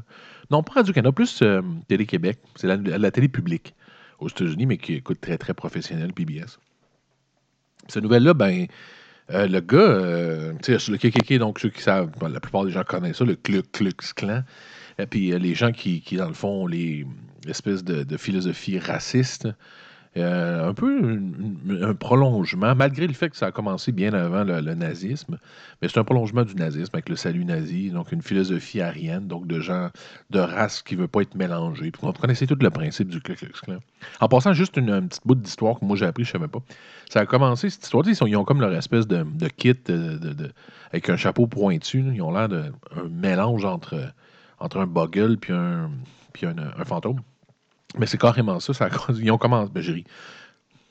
[0.49, 2.39] Non, pas Radio-Canada, plus euh, Télé-Québec.
[2.55, 3.75] C'est la, la télé publique
[4.19, 6.59] aux États-Unis, mais qui écoute très, très professionnel, PBS.
[7.87, 8.67] Cette nouvelle-là, ben,
[9.31, 12.65] euh, le gars, euh, tu sais, le KKK, donc ceux qui savent, bon, la plupart
[12.65, 13.63] des gens connaissent ça, le Klux
[14.15, 14.43] Klan.
[14.99, 17.05] Et puis euh, les gens qui, qui, dans le fond, les
[17.47, 19.47] espèces de, de philosophie raciste,
[20.17, 21.19] euh, un peu
[21.69, 25.37] un, un prolongement, malgré le fait que ça a commencé bien avant le, nazisme,
[25.81, 29.47] mais c'est un prolongement du nazisme avec le salut nazi, donc une philosophie aryenne, donc
[29.47, 29.89] de gens
[30.29, 31.91] de race qui ne veut pas être mélangée.
[32.01, 33.51] Vous connaissez tout le principe du Ku Klux.
[34.19, 36.47] En passant, juste une, une petite bout d'histoire que moi j'ai appris, je ne savais
[36.47, 36.59] pas.
[37.09, 39.25] Ça a commencé, cette histoire, ils, ils ont comme leur espèce de,
[39.55, 40.51] kit de-
[40.91, 42.03] avec un chapeau pointu.
[42.13, 42.71] Ils ont l'air d'un
[43.09, 44.13] mélange entre,
[44.59, 45.89] entre un bugle puis un,
[46.33, 47.21] puis un, un fantôme.
[47.97, 48.73] Mais c'est carrément ça.
[48.73, 49.71] ça ils ont commencé.
[49.73, 50.03] Ben, ri.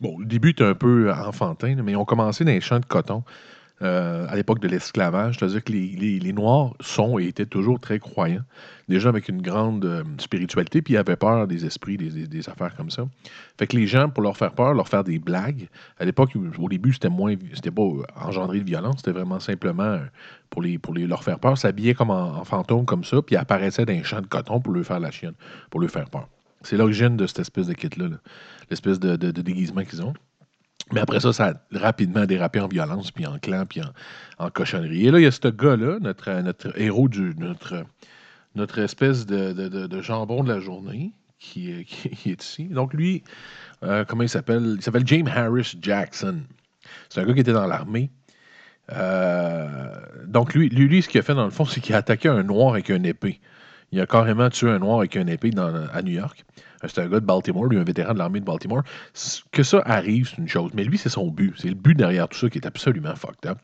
[0.01, 2.85] Bon, le début était un peu enfantin, mais ils ont commencé dans les champs de
[2.85, 3.25] coton
[3.83, 5.39] euh, à l'époque de l'esclavage.
[5.39, 8.43] C'est-à-dire que les, les- Noirs sont et étaient toujours très croyants.
[8.89, 12.75] Déjà avec une grande euh, spiritualité, puis ils avaient peur des esprits, des, des- affaires
[12.77, 13.07] comme ça.
[13.59, 16.69] Fait que les gens, pour leur faire peur, leur faire des blagues, à l'époque, au
[16.69, 19.99] début, c'était moins, c'était pas euh, engendré de violence, c'était vraiment simplement
[20.51, 23.37] pour, les, pour les, leur faire peur, s'habillaient comme en, en fantôme comme ça, puis
[23.37, 25.35] apparaissaient dans les champs de coton pour leur faire la chienne,
[25.71, 26.29] pour leur faire peur.
[26.67, 28.17] C'est l'origine de cette espèce de kit-là, là.
[28.71, 30.15] l'espèce de, déguisement qu'ils ont.
[30.93, 33.81] Mais après ça, ça a rapidement dérapé en violence, puis en clan, puis
[34.39, 35.07] en, cochonnerie.
[35.07, 37.85] Et là, il y a ce gars-là, notre, euh, héros, du, notre,
[38.57, 42.65] notre espèce de, jambon de la journée, qui, est- qui est ici.
[42.65, 43.23] Donc, lui,
[43.85, 44.75] euh, comment il s'appelle?
[44.77, 46.41] Il s'appelle James Harris Jackson.
[47.09, 48.11] C'est un gars qui était dans l'armée.
[48.93, 49.93] Euh,
[50.27, 52.29] donc, lui, lui, lui, ce qu'il a fait, dans le fond, c'est qu'il a attaqué
[52.29, 53.41] un noir avec une épée.
[53.93, 56.45] Il a carrément tué un noir avec une épée à New York.
[56.85, 58.83] Euh, C'est un gars de Baltimore, lui, un vétéran de l'armée de Baltimore.
[59.53, 60.71] Que ça arrive, c'est une chose.
[60.75, 61.55] Mais lui, c'est son but.
[61.57, 63.59] C'est le but derrière tout ça qui est absolument fucked up.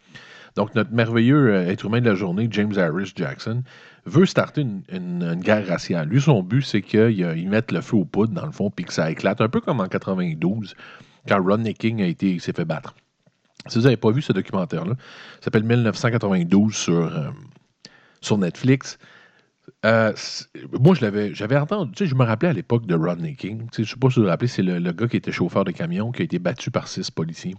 [0.55, 3.63] Donc, notre merveilleux euh, être humain de la journée, James Harris Jackson,
[4.05, 6.09] veut starter une, guerre raciale.
[6.09, 8.93] Lui, son but, c'est qu'il mette le feu aux poudres, dans le fond, puis que
[8.93, 9.41] ça éclate.
[9.41, 10.75] Un peu comme en 92,
[11.27, 12.95] quand Rodney King s'est fait battre.
[13.69, 14.95] Si vous n'avez pas vu ce documentaire-là,
[15.39, 17.31] ça s'appelle 1992 sur, euh,
[18.21, 18.99] sur Netflix.
[19.85, 20.13] Euh,
[20.81, 23.69] moi, je l'avais, j'avais entendu, tu je me rappelais à l'époque de Rodney King.
[23.71, 25.17] Tu sais, je ne sais pas si vous vous rappelez, c'est le, le gars qui
[25.17, 27.55] était chauffeur de camion, qui a été battu par six policiers.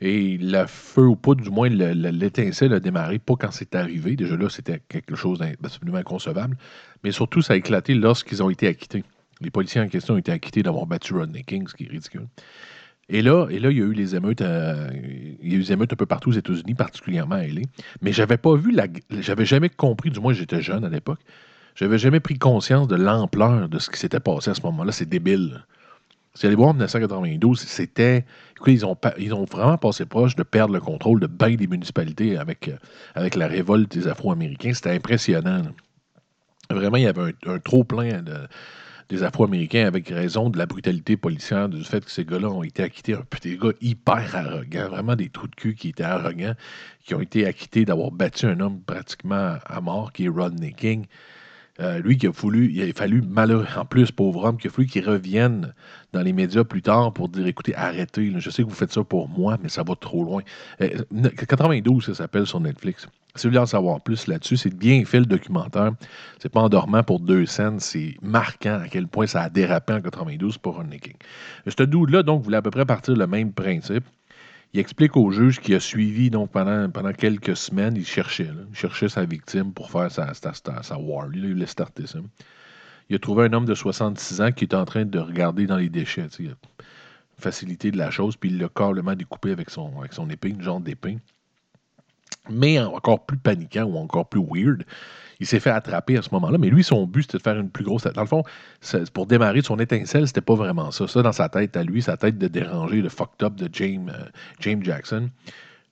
[0.00, 3.74] Et le feu ou pas, du moins le- le- l'étincelle a démarré, pas quand c'est
[3.74, 4.16] arrivé.
[4.16, 6.56] Déjà là, c'était quelque chose d'absolument inconcevable.
[7.04, 9.04] Mais surtout, ça a éclaté lorsqu'ils ont été acquittés.
[9.40, 12.28] Les policiers en question ont été acquittés d'avoir battu Rodney King, ce qui est ridicule.
[13.10, 14.90] Et là, et là, il y a eu les émeutes, euh,
[15.42, 17.62] il y a eu des émeutes un peu partout aux États-Unis, particulièrement à LA.
[18.02, 21.20] Mais j'avais pas vu la, j'avais jamais compris, du moins j'étais jeune à l'époque,
[21.74, 24.92] j'avais jamais pris conscience de l'ampleur de ce qui s'était passé à ce moment-là.
[24.92, 25.64] C'est débile.
[26.34, 28.24] Si allez voir en 1992, c'était.
[28.56, 31.66] Écoutez, ils ont, ils ont vraiment passé proche de perdre le contrôle de bien des
[31.66, 32.76] municipalités avec, euh,
[33.14, 34.74] avec la révolte des Afro-Américains.
[34.74, 35.62] C'était impressionnant.
[36.70, 38.46] Vraiment, il y avait un, un trop-plein de-
[39.08, 42.82] des Afro-Américains avec raison de la brutalité policière, du fait que ces gars-là ont été
[42.82, 43.16] acquittés.
[43.42, 46.54] Des gars hyper arrogants, vraiment des trous de cul qui étaient arrogants,
[47.04, 51.06] qui ont été acquittés d'avoir battu un homme pratiquement à mort, qui est Rodney King.
[51.80, 54.72] Euh, lui qui a voulu, il a fallu, malheureux, en plus, pauvre homme, qu'il a
[54.72, 55.74] fallu qu'il revienne
[56.12, 59.04] dans les médias plus tard pour dire écoutez, arrêtez, je sais que vous faites ça
[59.04, 60.42] pour moi, mais ça va trop loin.
[60.80, 60.88] Euh,
[61.48, 63.06] 92, ça s'appelle sur Netflix.
[63.36, 65.92] Si vous voulez en savoir plus là-dessus, c'est bien fait le documentaire.
[66.40, 70.00] C'est pas endormant pour deux scènes, c'est marquant à quel point ça a dérapé en
[70.00, 71.14] 92 pour Rodney King.
[71.66, 74.04] Ce dude-là, donc, voulait à peu près partir le même principe.
[74.74, 79.24] Il explique au juge qu'il a suivi donc pendant, quelques semaines, il cherchait, cherchait sa
[79.24, 81.28] victime pour faire sa, sa, sa, war.
[81.32, 82.18] Il voulait starter ça.
[83.08, 85.78] Il a trouvé un homme de 66 ans qui est en train de regarder dans
[85.78, 86.28] les déchets.
[86.28, 86.42] tu sais.
[86.44, 86.54] Il a
[87.38, 90.80] facilité de la chose, puis il l'a carrément découpé avec son, avec son une genre
[90.80, 91.18] d'épée.
[92.50, 94.84] Mais encore plus paniquant ou encore plus weird,
[95.40, 96.58] il s'est fait attraper à ce moment-là.
[96.58, 98.04] Mais lui, son but, c'était de faire une plus grosse.
[98.04, 98.42] Dans le fond,
[99.12, 101.06] pour démarrer son étincelle, c'était pas vraiment ça.
[101.06, 104.10] Ça, dans sa tête, à lui, sa tête de déranger le fucked up de James,
[104.12, 104.24] euh,
[104.60, 105.30] James Jackson.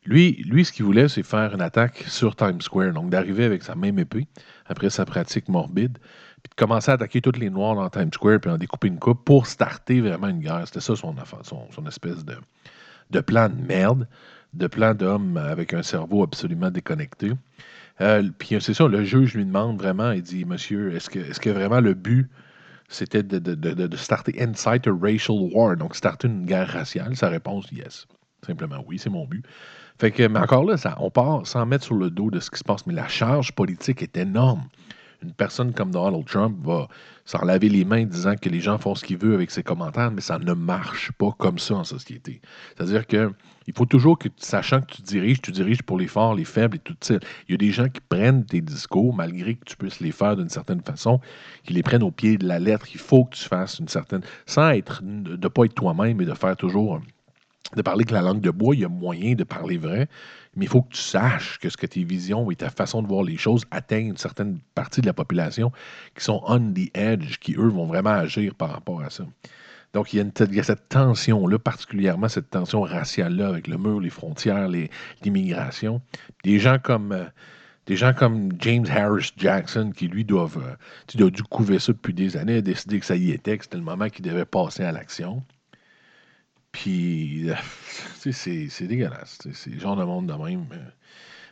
[0.04, 2.92] Lui, lui, ce qu'il voulait, c'est faire une attaque sur Times Square.
[2.92, 4.26] Donc, d'arriver avec sa même épée,
[4.66, 5.98] après sa pratique morbide,
[6.42, 8.98] puis de commencer à attaquer tous les Noirs dans Times Square, puis en découper une
[8.98, 10.62] coupe pour starter vraiment une guerre.
[10.66, 12.36] C'était ça son, son espèce de,
[13.10, 14.06] de plan de merde,
[14.54, 17.32] de plan d'homme avec un cerveau absolument déconnecté.
[18.00, 21.80] Euh, puis c'est ça, le juge lui demande vraiment, il dit, monsieur, est-ce que, vraiment
[21.80, 22.28] le but,
[22.88, 27.16] c'était de, de, de, starter incite a racial war, donc starter une guerre raciale?
[27.16, 28.06] Sa réponse, yes.
[28.46, 29.44] Simplement oui, c'est mon but.
[29.98, 32.58] Fait que, mais encore là, on part sans mettre sur le dos de ce qui
[32.58, 34.62] se passe, mais la charge politique est énorme.
[35.22, 36.88] Une personne comme Donald Trump va
[37.24, 40.10] s'en laver les mains disant que les gens font ce qu'ils veulent avec ses commentaires,
[40.10, 42.40] mais ça ne marche pas comme ça en société.
[42.76, 43.32] C'est-à-dire que
[43.66, 46.76] il faut toujours que, sachant que tu diriges, tu diriges pour les forts, les faibles
[46.76, 47.14] et tout ça.
[47.48, 50.36] Il y a des gens qui prennent tes discours, malgré que tu puisses les faire
[50.36, 51.20] d'une certaine façon,
[51.64, 52.86] qui les prennent au pied de la lettre.
[52.94, 54.22] Il faut que tu fasses une certaine.
[54.46, 57.00] sans être de ne pas être toi-même, mais de faire toujours.
[57.74, 60.08] de parler que la langue de bois, il y a moyen de parler vrai,
[60.56, 63.06] mais il faut que tu saches que ce que tes visions et ta façon de
[63.06, 65.70] voir les choses atteignent une certaine partie de la population
[66.14, 69.24] qui sont on the edge, qui eux vont vraiment agir par rapport à ça.
[69.92, 74.68] Donc, il y a, cette tension-là, particulièrement cette tension raciale-là avec le mur, les frontières,
[75.22, 76.02] l'immigration.
[76.44, 77.12] Des gens comme.
[77.12, 77.24] Euh,
[77.86, 80.74] des gens comme James Harris Jackson, qui lui doivent, euh,
[81.16, 83.76] doivent dû couver ça depuis des années, a décidé que ça y était, que c'était
[83.76, 85.42] le moment qu'il devait passer à l'action.
[86.76, 87.48] Puis,
[88.30, 89.38] c'est dégueulasse.
[89.52, 90.66] C'est le genre de monde de même.
[90.72, 90.90] Euh.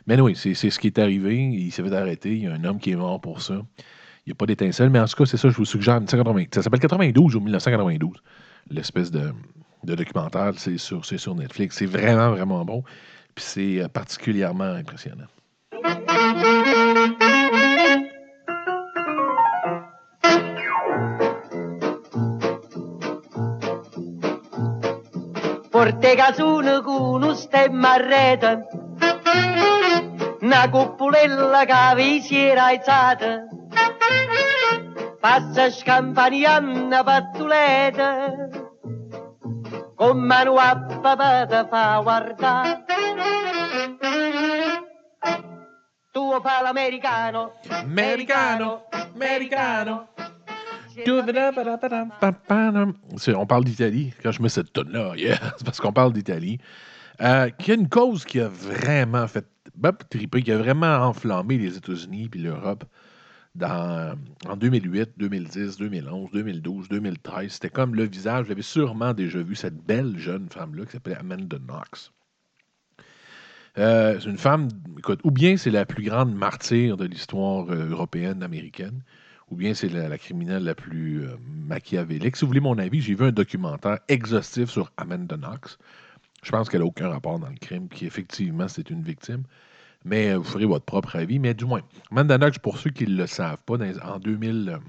[0.05, 1.35] Mais oui, c'est ce qui est arrivé.
[1.35, 2.31] Il s'est fait arrêter.
[2.33, 3.55] Il y a un homme qui est mort pour ça.
[3.55, 5.99] Il n'y a pas d'étincelle, mais en tout cas, c'est ça, je vous suggère.
[6.07, 8.21] Ça s'appelle 92 ou 1992,
[8.69, 9.33] l'espèce de,
[9.83, 10.53] documentaire.
[10.57, 11.77] C'est sur, sur Netflix.
[11.77, 12.83] C'est vraiment, vraiment bon.
[13.33, 15.25] Puis c'est euh, particulièrement impressionnant.
[25.85, 28.67] Porte casune con un stemma a rete,
[30.41, 33.45] una cuppolella che vi si era alzata,
[35.19, 38.33] passa scampanianna pattuleta,
[39.93, 42.83] con mano a papà te fa guardare.
[46.11, 50.14] Tu fa l'americano, americano, americano.
[53.35, 54.13] On parle d'Italie.
[54.23, 55.13] Quand je mets cette tonne-là,
[55.57, 56.59] c'est parce qu'on parle d'Italie.
[57.21, 59.45] Euh, qui a une cause qui a vraiment fait
[60.09, 62.83] triper, qui a vraiment enflammé les États-Unis puis l'Europe
[63.55, 67.51] dans, en 2008, 2010, 2011, 2012, 2013.
[67.51, 68.45] C'était comme le visage.
[68.45, 72.11] Vous avez sûrement déjà vu cette belle jeune femme-là qui s'appelait Amanda Knox.
[73.77, 74.69] C'est une femme,
[75.23, 79.03] ou bien c'est la plus grande martyre de l'histoire européenne, américaine,
[79.51, 81.35] ou bien c'est la, criminelle la plus euh,
[81.67, 82.35] machiavélique.
[82.35, 85.77] Si vous voulez mon avis, j'ai vu un documentaire exhaustif sur Amanda Knox.
[86.43, 89.43] Je pense qu'elle n'a aucun rapport dans le crime, qu'effectivement c'est une victime.
[90.03, 91.39] Mais euh, vous ferez votre propre avis.
[91.39, 91.81] Mais du moins,
[92.11, 94.79] Amanda Knox, pour ceux qui ne le savent pas, en, 2000,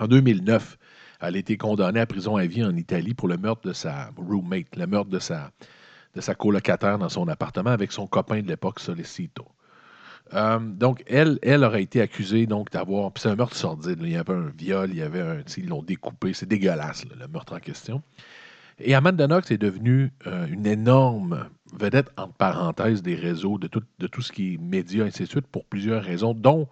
[0.00, 0.78] euh, 2009,
[1.20, 4.10] elle a été condamnée à prison à vie en Italie pour le meurtre de sa
[4.16, 5.50] roommate, le meurtre de sa,
[6.14, 9.46] de sa colocataire dans son appartement avec son copain de l'époque, Solicito.
[10.34, 13.12] Euh, donc, elle, elle aurait été accusée d'avoir.
[13.12, 13.98] Puis c'est un meurtre sordide.
[14.02, 15.42] Il y avait un viol, il y avait un.
[15.56, 16.32] Ils l'ont découpé.
[16.32, 18.02] C'est dégueulasse, le meurtre en question.
[18.78, 23.82] Et Amanda Knox est devenue euh, une énorme vedette, entre parenthèses, des réseaux, de tout,
[23.98, 26.68] de tout ce qui est médias, ainsi de suite, pour plusieurs raisons, dont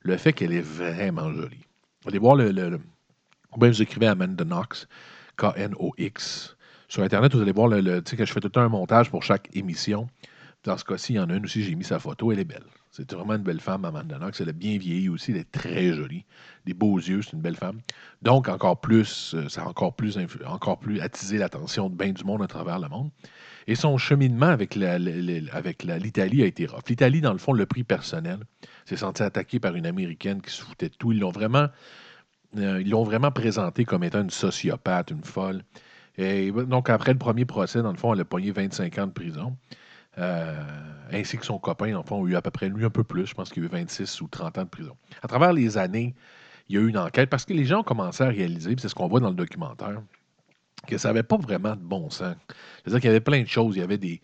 [0.00, 1.64] le fait qu'elle est vraiment jolie.
[2.06, 2.50] Allez voir le.
[2.50, 2.80] le,
[3.56, 4.88] vous écrivez Amanda Knox,
[5.36, 6.56] K-N-O-X.
[6.88, 9.22] Sur Internet, vous allez voir le, tu sais, que je fais tout un montage pour
[9.22, 10.08] chaque émission.
[10.64, 12.44] Dans ce cas-ci, il y en a une aussi, j'ai mis sa photo, elle est
[12.44, 12.64] belle.
[12.90, 14.40] C'est vraiment une belle femme, Amanda Knox.
[14.40, 16.24] Elle a bien vieilli aussi, elle est très jolie.
[16.64, 17.80] Des beaux yeux, c'est une belle femme.
[18.22, 22.24] Donc, encore plus, euh, ça a encore plus, encore plus attisé l'attention de bien du
[22.24, 23.10] monde à travers le monde.
[23.66, 26.84] Et son cheminement avec l'Italie a été rough.
[26.88, 28.38] L'Italie, dans le fond, le prix personnel,
[28.86, 31.12] s'est senti attaqué par une Américaine qui se foutait de tout.
[31.12, 31.68] Ils l'ont vraiment,
[32.56, 35.62] euh, ils l'ont vraiment présenté comme étant une sociopathe, une folle.
[36.16, 39.12] Et donc, après le premier procès, dans le fond, elle a pogné 25 ans de
[39.12, 39.56] prison.
[40.18, 40.54] Euh,
[41.12, 43.26] ainsi que son copain, en ont eu à peu près lui un peu plus.
[43.26, 44.96] Je pense qu'il a eu 26 ou 30 ans de prison.
[45.22, 46.14] À travers les années,
[46.68, 48.88] il y a eu une enquête parce que les gens ont commencé à réaliser, c'est
[48.88, 50.00] ce qu'on voit dans le documentaire,
[50.86, 52.36] que ça n'avait pas vraiment de bon sens.
[52.82, 53.76] C'est-à-dire qu'il y avait plein de choses.
[53.76, 54.20] Il y avait des.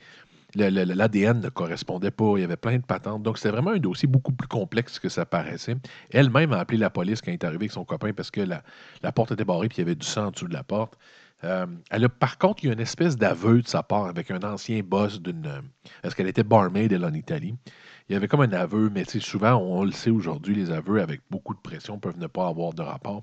[0.57, 3.23] L'ADN ne correspondait pas, il y avait plein de patentes.
[3.23, 5.77] Donc, c'était vraiment un dossier beaucoup plus complexe que ça paraissait.
[6.11, 8.65] Elle-même a appelé la police quand elle est arrivée avec son copain parce que la,
[9.05, 10.99] la porte était barrée et il y avait du sang en dessous de la porte.
[11.45, 14.31] Euh, elle a, par contre, il y a une espèce d'aveu de sa part avec
[14.31, 15.47] un ancien boss d'une.
[15.47, 15.61] Euh,
[16.03, 17.55] est-ce qu'elle était barmaid, elle, en Italie?
[18.09, 21.23] Il y avait comme un aveu, mais souvent, on, le sait aujourd'hui, les aveux avec
[21.31, 23.23] beaucoup de pression peuvent ne pas avoir de rapport.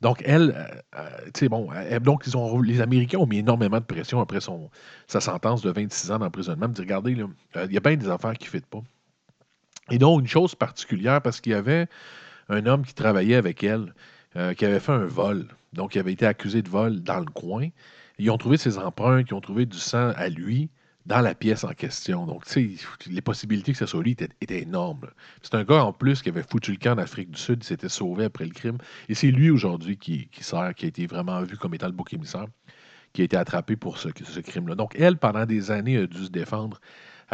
[0.00, 1.68] Donc, elle, euh, sais, bon,
[2.00, 4.70] donc, ils ont, les Américains ont mis énormément de pression après son,
[5.06, 6.66] sa sentence de 26 ans d'emprisonnement.
[6.66, 8.82] Ils dit, regardez, il y a bien des affaires qui ne fitent pas.
[9.90, 11.86] Et donc, une chose particulière, parce qu'il y avait
[12.48, 13.92] un homme qui travaillait avec elle,
[14.34, 15.46] qui avait fait un vol.
[15.72, 17.68] Donc, il avait été accusé de vol dans le coin.
[18.18, 20.70] Ils ont trouvé ses empreintes, ils ont trouvé du sang à lui
[21.06, 22.26] dans la pièce en question.
[22.26, 25.08] Donc, tu sais, les possibilités que ce soit lui étaient, énormes.
[25.42, 27.66] C'est un gars en plus qui avait foutu le camp en Afrique du Sud, il
[27.66, 28.78] s'était sauvé après le crime.
[29.08, 32.12] Et c'est lui aujourd'hui qui, sert, qui a été vraiment vu comme étant le bouc
[32.12, 32.46] émissaire,
[33.12, 34.08] qui a été attrapée pour ce
[34.40, 34.74] crime-là.
[34.74, 36.80] Donc, elle, pendant des années, a dû se défendre.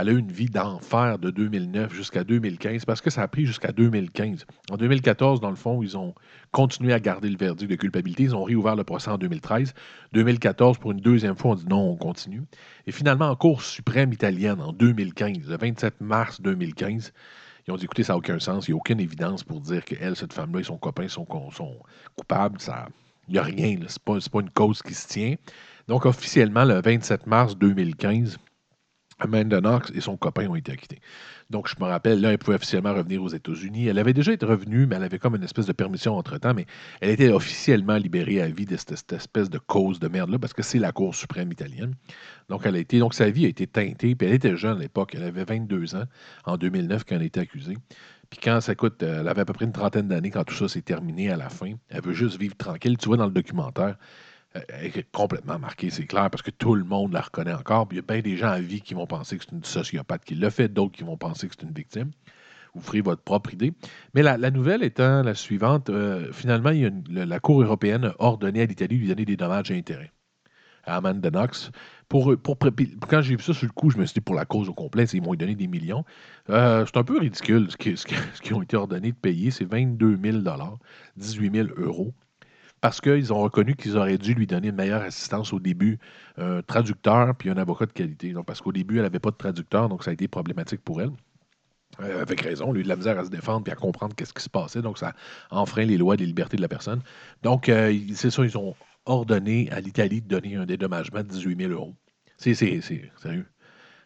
[0.00, 3.46] Elle a eu une vie d'enfer de 2009 jusqu'à 2015 parce que ça a pris
[3.46, 4.46] jusqu'à 2015.
[4.70, 6.14] En 2014, dans le fond, ils ont
[6.52, 8.22] continué à garder le verdict de culpabilité.
[8.22, 9.74] Ils ont réouvert le procès en 2013.
[10.12, 12.44] 2014, pour une deuxième fois, on dit non, on continue.
[12.86, 17.12] Et finalement, en Cour suprême italienne, en 2015, le 27 mars 2015,
[17.66, 19.84] ils ont dit écoutez, ça n'a aucun sens, il n'y a aucune évidence pour dire
[19.84, 21.26] qu'elle, cette femme-là et son copain sont,
[22.16, 22.58] coupables.
[23.26, 25.34] Il n'y a rien, ce n'est pas une cause qui se tient.
[25.88, 28.38] Donc, officiellement, le 27 mars 2015,
[29.18, 31.00] Amanda Knox et son copain ont été acquittés.
[31.50, 33.86] Donc, je me rappelle, là, elle pouvait officiellement revenir aux États-Unis.
[33.86, 36.66] Elle avait déjà été revenue, mais elle avait comme une espèce de permission entre-temps, mais
[37.00, 40.62] elle était officiellement libérée à vie de cette, espèce de cause de merde-là, parce que
[40.62, 41.94] c'est la Cour suprême italienne.
[42.48, 44.80] Donc, elle a été, donc, sa vie a été teintée, puis elle était jeune à
[44.80, 45.14] l'époque.
[45.14, 46.04] Elle avait 22 ans
[46.44, 47.76] en 2009 quand elle a été accusée.
[48.30, 50.54] Puis quand ça coûte, euh, elle avait à peu près une trentaine d'années quand tout
[50.54, 51.72] ça s'est terminé à la fin.
[51.88, 52.96] Elle veut juste vivre tranquille.
[52.98, 53.96] Tu vois dans le documentaire,
[54.54, 57.86] est complètement marquée, c'est clair, parce que tout le monde la reconnaît encore.
[57.90, 60.24] Il y a bien des gens à vie qui vont penser que c'est une sociopathe
[60.24, 62.10] qui l'a fait, d'autres qui vont penser que c'est une victime.
[62.74, 63.72] Vous ferez votre propre idée.
[64.14, 66.70] Mais la, nouvelle étant la suivante, euh, finalement,
[67.10, 70.12] la Cour européenne a ordonné à l'Italie de lui donner des dommages et intérêts
[70.84, 71.70] à Amanda Knox.
[72.08, 72.34] Pour,
[73.08, 74.74] quand j'ai vu ça sur le coup, je me suis dit pour la cause au
[74.74, 76.04] complet, ils m'ont donné des millions.
[76.48, 79.50] Euh, c'est un peu ridicule ce qu'ils ce ont été ordonnés de payer.
[79.50, 80.38] C'est 22 000
[81.16, 82.14] 18 000 euros
[82.80, 85.98] parce qu'ils ont reconnu qu'ils auraient dû lui donner une meilleure assistance au début,
[86.36, 88.34] un traducteur puis un avocat de qualité.
[88.46, 91.10] Parce qu'au début, elle n'avait pas de traducteur, donc ça a été problématique pour elle.
[92.00, 94.42] Euh, avec raison, lui, de la misère à se défendre puis à comprendre qu'est-ce qui
[94.42, 94.82] se passait.
[94.82, 95.14] Donc, ça
[95.50, 97.02] enfreint les lois des libertés de la personne.
[97.42, 98.74] Donc, euh, c'est ça, ils ont
[99.06, 101.94] ordonné à l'Italie de donner un dédommagement de 18 000 euros.
[102.36, 103.46] C'est sérieux.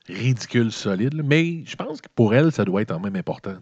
[0.08, 1.22] Ridicule, solide.
[1.22, 3.56] Mais je pense que pour elle, ça doit être quand même important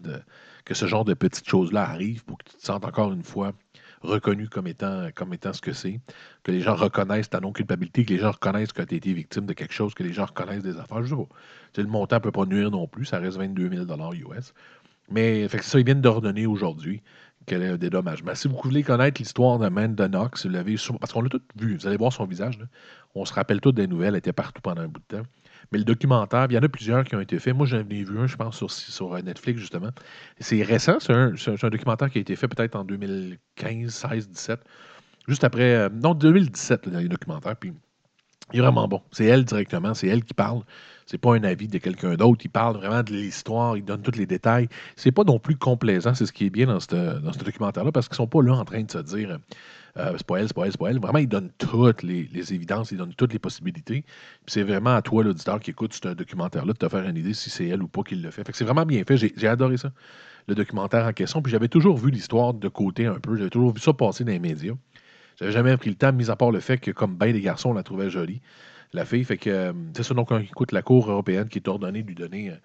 [0.63, 3.53] que ce genre de petites choses-là arrivent pour que tu te sentes encore une fois
[4.01, 5.99] reconnu comme étant, comme étant ce que c'est,
[6.43, 9.45] que les gens reconnaissent ta non-culpabilité, que les gens reconnaissent que tu as été victime
[9.45, 11.03] de quelque chose, que les gens reconnaissent des affaires.
[11.03, 11.81] Je sais pas.
[11.81, 14.53] le montant ne peut pas nuire non plus, ça reste 22 000 US.
[15.09, 17.01] Mais fait que ça, ils viennent d'ordonner aujourd'hui
[17.45, 18.35] qu'elle ait un dédommagement.
[18.35, 21.87] Si vous voulez connaître l'histoire d'Amanda Knox, vous l'avez parce qu'on l'a tout vu, vous
[21.87, 22.59] allez voir son visage.
[23.15, 25.27] On se rappelle tout des nouvelles, elle était partout pendant un bout de temps.
[25.71, 27.55] Mais le documentaire, il y en a plusieurs qui ont été faits.
[27.55, 29.89] Moi, j'en ai vu un, je pense, sur, Netflix, justement.
[30.39, 34.59] C'est récent, c'est un, un, documentaire qui a été fait peut-être en 2015, 16, 17.
[35.27, 35.75] Juste après.
[35.75, 37.55] Euh, non, 2017, le dernier documentaire.
[37.55, 37.73] Puis
[38.53, 39.01] il est vraiment bon.
[39.11, 40.61] C'est elle directement, c'est elle qui parle.
[41.11, 42.39] C'est pas un avis de quelqu'un d'autre.
[42.45, 44.69] Il parle vraiment de l'histoire, il donne tous les détails.
[44.95, 48.15] C'est pas non plus complaisant, c'est ce qui est bien dans ce, documentaire-là, parce qu'ils
[48.15, 49.37] sont pas là en train de se dire
[49.97, 50.99] euh, c'est pas elle, c'est pas elle, c'est pas elle.
[50.99, 54.05] Vraiment, il donne toutes les, évidences, il donne toutes les possibilités.
[54.45, 57.33] Puis c'est vraiment à toi, l'auditeur qui écoute ce documentaire-là, de te faire une idée
[57.33, 58.45] si c'est elle ou pas qui le fait.
[58.45, 59.17] Fait c'est vraiment bien fait.
[59.17, 59.91] J'ai adoré ça,
[60.47, 61.41] le documentaire en question.
[61.41, 63.35] Puis j'avais toujours vu l'histoire de côté un peu.
[63.35, 64.75] J'avais toujours vu ça passer dans les médias.
[65.37, 67.71] J'avais jamais pris le temps, mis à part le fait que, comme bien des garçons,
[67.71, 68.41] on la trouvait jolie,
[68.93, 69.23] la fille.
[69.23, 72.07] Fait que euh, c'est ça, donc, on écoute la Cour européenne qui est ordonnée de
[72.07, 72.55] lui donner, euh,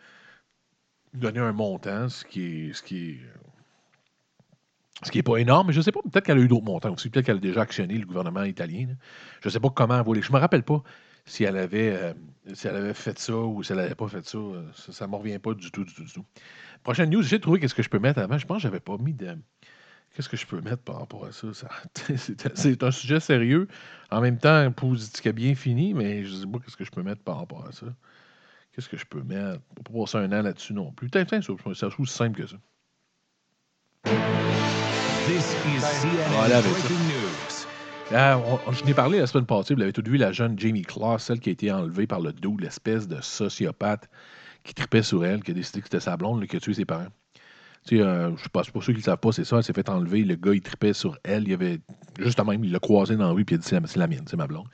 [1.14, 3.18] donner un montant, ce qui est, ce qui
[5.02, 6.64] ce qui n'est pas énorme, mais je ne sais pas, peut-être qu'elle a eu d'autres
[6.64, 7.10] montants aussi.
[7.10, 8.88] Peut-être qu'elle a déjà actionné le gouvernement italien.
[9.42, 10.22] Je ne sais pas comment elle voulait.
[10.22, 10.82] Je ne me rappelle pas
[11.26, 12.14] si elle avait, euh,
[12.54, 14.38] si elle fait ça ou si elle n'avait pas fait ça.
[14.74, 16.24] Ça ne me revient pas du tout, du tout, du tout.
[16.82, 18.38] Prochaine news, j'ai trouvé qu'est-ce que je peux mettre avant.
[18.38, 19.36] Je pense que je pas mis de.
[20.16, 21.48] Qu'est-ce que je peux mettre par rapport à ça?
[22.54, 23.68] c'est un sujet sérieux.
[24.10, 26.84] En même temps, positif qui a bien fini, mais je ne sais pas qu'est-ce que
[26.84, 27.84] je peux mettre par rapport à ça.
[28.72, 29.60] Qu'est-ce que je peux mettre?
[29.84, 31.10] Pas passer un an là-dessus non plus.
[31.10, 31.38] Peut-être
[31.74, 32.56] ça aussi simple que ça.
[36.30, 36.88] Voilà, avec ça.
[38.72, 41.40] je n'ai parlé la semaine passée, vous l'avez tout vu, la jeune Jamie Claus, celle
[41.40, 44.08] qui a été enlevée par le dos, l'espèce de sociopathe
[44.64, 46.86] qui tripait sur elle, qui a décidé que c'était sa blonde qui a tué ses
[46.86, 47.08] parents.
[47.88, 50.24] Sais, euh, je pour ceux qui ne savent pas, c'est ça, elle s'est fait enlever,
[50.24, 51.78] le gars il tripait sur elle, il avait
[52.18, 54.36] justement, il l'a croisé dans la rue puis il a dit c'est la, mienne, c'est
[54.36, 54.66] ma blonde.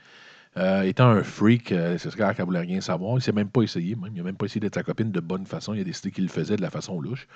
[0.57, 3.17] Euh, étant un freak, euh, c'est clair qu'elle voulait rien savoir.
[3.17, 4.11] Il s'est même pas essayé, même.
[4.13, 5.73] Il n'a même pas essayé d'être sa copine de bonne façon.
[5.73, 7.27] Il a décidé qu'il le faisait de la façon louche.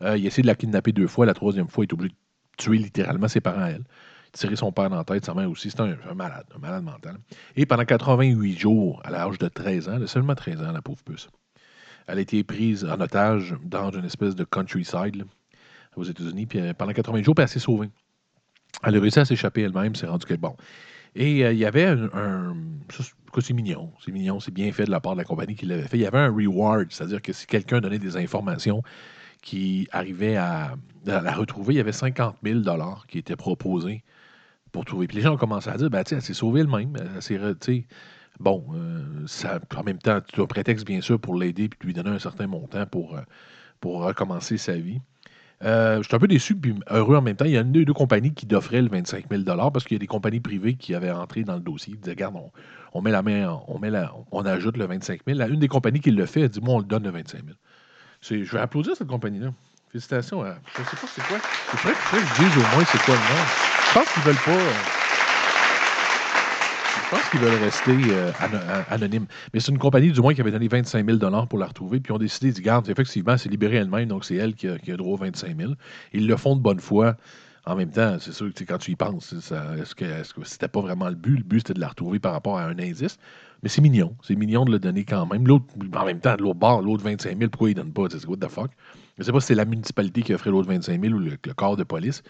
[0.00, 1.26] il a essayé de la kidnapper deux fois.
[1.26, 2.16] La troisième fois, il est obligé de
[2.56, 3.84] tuer littéralement ses parents à elle,
[4.32, 5.70] tirer son père dans la tête, sa mère aussi.
[5.70, 7.18] C'est un, malade, un malade mental.
[7.54, 11.02] Et pendant 88 jours, à l'âge de 13 ans, a seulement 13 ans, la pauvre
[11.04, 11.28] puce,
[12.06, 15.24] elle a été prise en otage dans une espèce de countryside
[15.96, 16.46] aux États-Unis.
[16.46, 17.90] Puis euh, pendant 80 jours, puis elle s'est sauvée.
[18.82, 20.56] Elle a réussi à s'échapper elle-même, c'est rendu qu'elle bon.
[21.14, 22.54] Et euh, il y avait un.
[23.40, 25.82] c'est mignon, c'est mignon, c'est bien fait de la part de la compagnie qui l'avait
[25.88, 25.96] fait.
[25.96, 28.82] Il y avait un reward, c'est-à-dire que si quelqu'un donnait des informations
[29.42, 30.74] qui arrivait à,
[31.06, 32.60] la retrouver, il y avait 50 000
[33.08, 34.02] qui étaient proposés
[34.72, 35.06] pour trouver.
[35.06, 36.96] Puis les gens ont commencé à dire, ben, elle s'est sauvée elle-même.
[38.40, 41.88] Bon, euh, ça, en même temps, tu as un prétexte, bien sûr, pour l'aider puis
[41.88, 43.22] lui donner un certain montant pour, euh,
[43.80, 45.00] pour recommencer sa vie.
[45.64, 47.46] Euh, je suis un peu déçu puis heureux en même temps.
[47.46, 49.98] Il y a une deux, compagnies qui offraient le 25 000 parce qu'il y a
[49.98, 51.94] des compagnies privées qui avaient entré dans le dossier.
[51.94, 52.50] Ils disaient, regarde, on,
[52.92, 53.80] on met la main, on,
[54.32, 55.38] on ajoute le 25 000.
[55.38, 57.44] La, une des compagnies qui le fait a dit, moi, on le donne le 25
[57.44, 57.56] 000.
[58.20, 59.52] C'est- Je vais applaudir cette compagnie-là.
[59.90, 60.42] Félicitations.
[60.42, 61.38] À, je ne sais pas c'est quoi.
[61.72, 63.44] Il faudrait, que je dise au moins c'est quoi le nom.
[63.88, 65.05] Je pense qu'ils veulent pas.
[67.06, 69.26] Euh, je pense qu'ils veulent rester euh, a- anonymes.
[69.52, 72.00] Mais c'est une compagnie, du moins, qui avait donné 25 000 pour la retrouver.
[72.00, 74.68] Puis ils ont décidé, ils disent, garde, effectivement, c'est libéré elle-même, donc c'est elle qui
[74.68, 75.72] a, droit aux 25 000.
[76.12, 77.16] Ils le font de bonne foi.
[77.64, 80.04] En même temps, c'est sûr que quand tu y penses, est-ce que,
[80.44, 81.36] c'était pas vraiment le but?
[81.38, 83.18] Le but, c'était de la retrouver par rapport à un indice.
[83.62, 84.14] Mais c'est mignon.
[84.22, 85.46] C'est mignon de le donner quand même.
[85.46, 85.64] L'autre,
[85.96, 88.04] en même temps, l'autre bord, l'autre 25 000, pourquoi il ne donne pas?
[88.10, 88.70] C'est what the fuck?
[89.16, 91.36] Je ne sais pas si c'est la municipalité qui offrait l'autre 25 000 ou le
[91.54, 92.22] corps de police.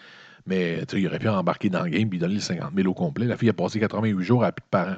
[0.47, 3.25] Mais il aurait pu embarquer dans le game et donner les 50 000 au complet.
[3.25, 4.97] La fille a passé 88 jours à plus de parents.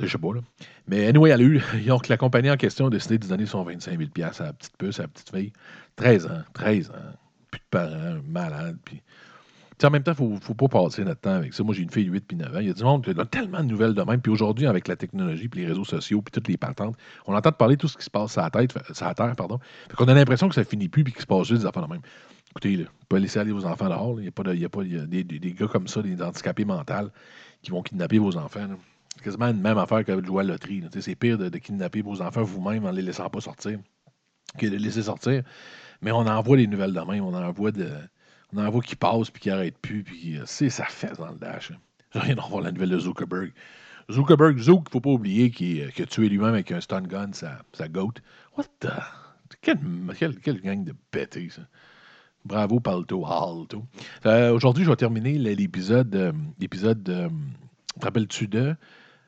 [0.00, 0.40] Je sais pas, là.
[0.88, 1.62] Mais anyway, elle a eu.
[1.86, 4.76] Donc, la compagnie en question a décidé de donner son 25 000 à la petite
[4.76, 5.52] puce, à la petite fille.
[5.96, 6.94] 13 ans, 13 ans.
[7.50, 8.76] Plus de parents, malade.
[8.84, 9.02] Puis.
[9.82, 11.62] En même temps, il ne faut, faut pas passer notre temps avec ça.
[11.62, 12.58] Moi, j'ai une fille de 8 puis 9 ans.
[12.60, 14.20] Il y a du monde qui donne tellement de nouvelles de même.
[14.20, 16.96] Puis aujourd'hui, avec la technologie, puis les réseaux sociaux, puis toutes les patentes,
[17.26, 19.58] on entend parler de tout ce qui se passe sur la tête, terre, pardon.
[19.90, 21.86] Fait qu'on a l'impression que ça finit plus, puis qu'il se passe juste des affaires
[21.86, 22.00] de même.
[22.56, 24.20] Écoutez, là, vous pouvez laisser aller vos enfants dehors.
[24.20, 26.64] Il y a pas il y a pas il des, gars comme ça, des handicapés
[26.64, 27.10] mentaux,
[27.62, 28.68] qui vont kidnapper vos enfants.
[29.16, 30.84] C'est quasiment une même affaire que de jouer à loterie.
[31.00, 33.80] C'est pire de, kidnapper vos enfants vous-même en les laissant pas sortir
[34.56, 35.42] que de les laisser sortir.
[36.00, 37.24] Mais on envoie les nouvelles de même.
[37.24, 37.90] On envoie de.
[38.52, 40.04] On envoie passent puis qui n'arrêtent plus.
[40.04, 41.72] Puis euh, c'est ça fait dans le dash.
[41.72, 41.78] hein.
[42.14, 43.52] À voir la nouvelle de Zuckerberg.
[44.12, 47.32] Zuckerberg, Zook, faut pas oublier qu'il euh, qu'il a tué lui-même avec un stun gun
[47.32, 48.14] sa, sa goat.
[48.56, 48.92] What the.
[49.60, 51.62] Quelle, gang de pétés, ça.
[52.44, 53.84] Bravo, Palto, Alto.
[54.26, 56.14] Euh, Aujourd'hui, je vais terminer l'épisode.
[56.14, 57.08] euh, l'épisode.
[57.08, 57.28] euh,
[57.98, 58.74] te rappelles-tu de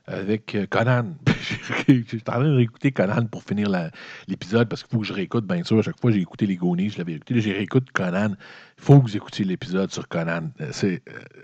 [0.08, 1.14] avec euh, Conan.
[1.88, 3.68] J'étais en train de réécouter Conan pour finir
[4.28, 5.78] l'épisode parce qu'il faut que je réécoute, bien sûr.
[5.78, 7.40] À chaque fois, j'ai écouté les Goonies, je l'avais écouté.
[7.40, 8.34] J'ai réécoute Conan.
[8.78, 10.50] Il faut que vous écoutiez l'épisode sur Conan.
[10.60, 10.98] Euh,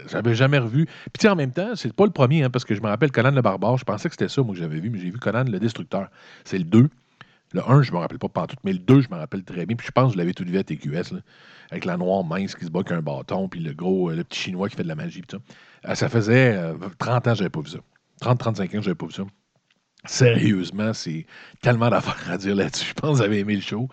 [0.09, 0.87] j'avais jamais revu.
[1.13, 3.31] Puis, en même temps, c'est pas le premier, hein, parce que je me rappelle Conan
[3.33, 3.79] le Barbare.
[3.79, 6.09] Je pensais que c'était ça, moi, que j'avais vu, mais j'ai vu Conan le Destructeur.
[6.45, 6.89] C'est le 2.
[7.53, 9.77] Le 1, je me rappelle pas pantoute, mais le 2, je me rappelle très bien.
[9.77, 11.15] Puis je pense que je l'avais tout vu à TQS,
[11.71, 14.25] avec la noire mince qui se bat avec un bâton, puis le gros, euh, le
[14.25, 15.23] petit chinois qui fait de la magie.
[15.23, 15.91] Puis ça.
[15.91, 17.79] Euh, ça faisait euh, 30 ans que j'avais pas vu ça.
[18.23, 19.25] 30-35 ans que j'avais pas vu ça.
[20.05, 21.27] Sérieusement, c'est
[21.61, 22.87] tellement d'affaires à dire là-dessus.
[22.89, 23.89] Je pense que vous avez aimé le show.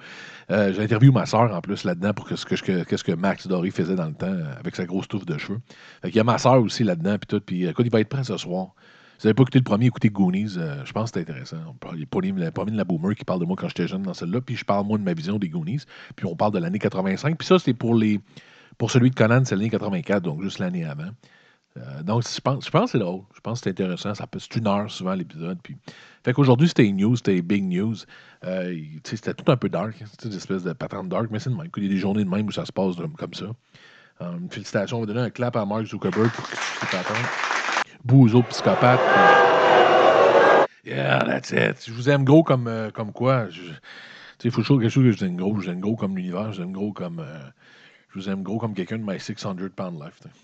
[0.49, 4.07] Euh, j'ai interviewé ma soeur en plus là-dedans pour ce que, Max Doré faisait dans
[4.07, 5.59] le temps euh, avec sa grosse touffe de cheveux.
[6.01, 7.39] Fait Il y a ma soeur aussi là-dedans, puis tout.
[7.39, 8.73] Puis écoute, il va être prêt ce soir.
[9.21, 10.55] Vous n'avez pas écouté le premier, écoutez Goonies.
[10.57, 11.57] euh, je pense que c'est intéressant.
[11.93, 14.13] Il y a la- Pauline la Boomer qui parle de moi quand j'étais jeune dans
[14.13, 14.39] celle-là.
[14.41, 15.81] Puis je parle, moi, de ma vision des Goonies.
[16.15, 17.37] Puis on parle de l'année 85.
[17.37, 18.19] Puis ça, c'est pour les
[18.77, 21.09] pour celui de Conan, c'est l'année 84, donc juste l'année avant.
[21.77, 23.23] Euh, donc, je pense, je pense que c'est drôle.
[23.35, 24.15] Je pense que c'est intéressant.
[24.15, 25.59] Ça peut, c'est une heure souvent l'épisode.
[25.61, 25.75] Puis...
[26.23, 27.95] Fait qu'aujourd'hui, c'était news, c'était big news.
[28.45, 30.01] Euh, c'était tout un peu dark.
[30.01, 31.67] hein, C'est une espèce de patente dark, mais c'est de même.
[31.75, 33.47] Il y a des journées de même où ça se passe de- comme ça.
[34.21, 34.97] Euh, une félicitation.
[34.97, 37.68] On va donner un clap à Mark Zuckerberg pour que tu patentes.
[38.03, 39.01] Bouzo psychopathe.
[40.85, 41.85] Yeah, that's it.
[41.87, 43.47] Je vous aime gros comme, euh, comme quoi.
[43.49, 43.73] Tu sais,
[44.45, 45.55] il faut toujours quelque chose que je vous aime gros.
[45.59, 46.51] Je vous aime gros comme l'univers.
[46.51, 47.19] Je vous aime gros comme.
[47.19, 47.39] euh,
[48.09, 50.19] je vous aime gros comme quelqu'un de my 600 pound life.
[50.21, 50.35] tu sais.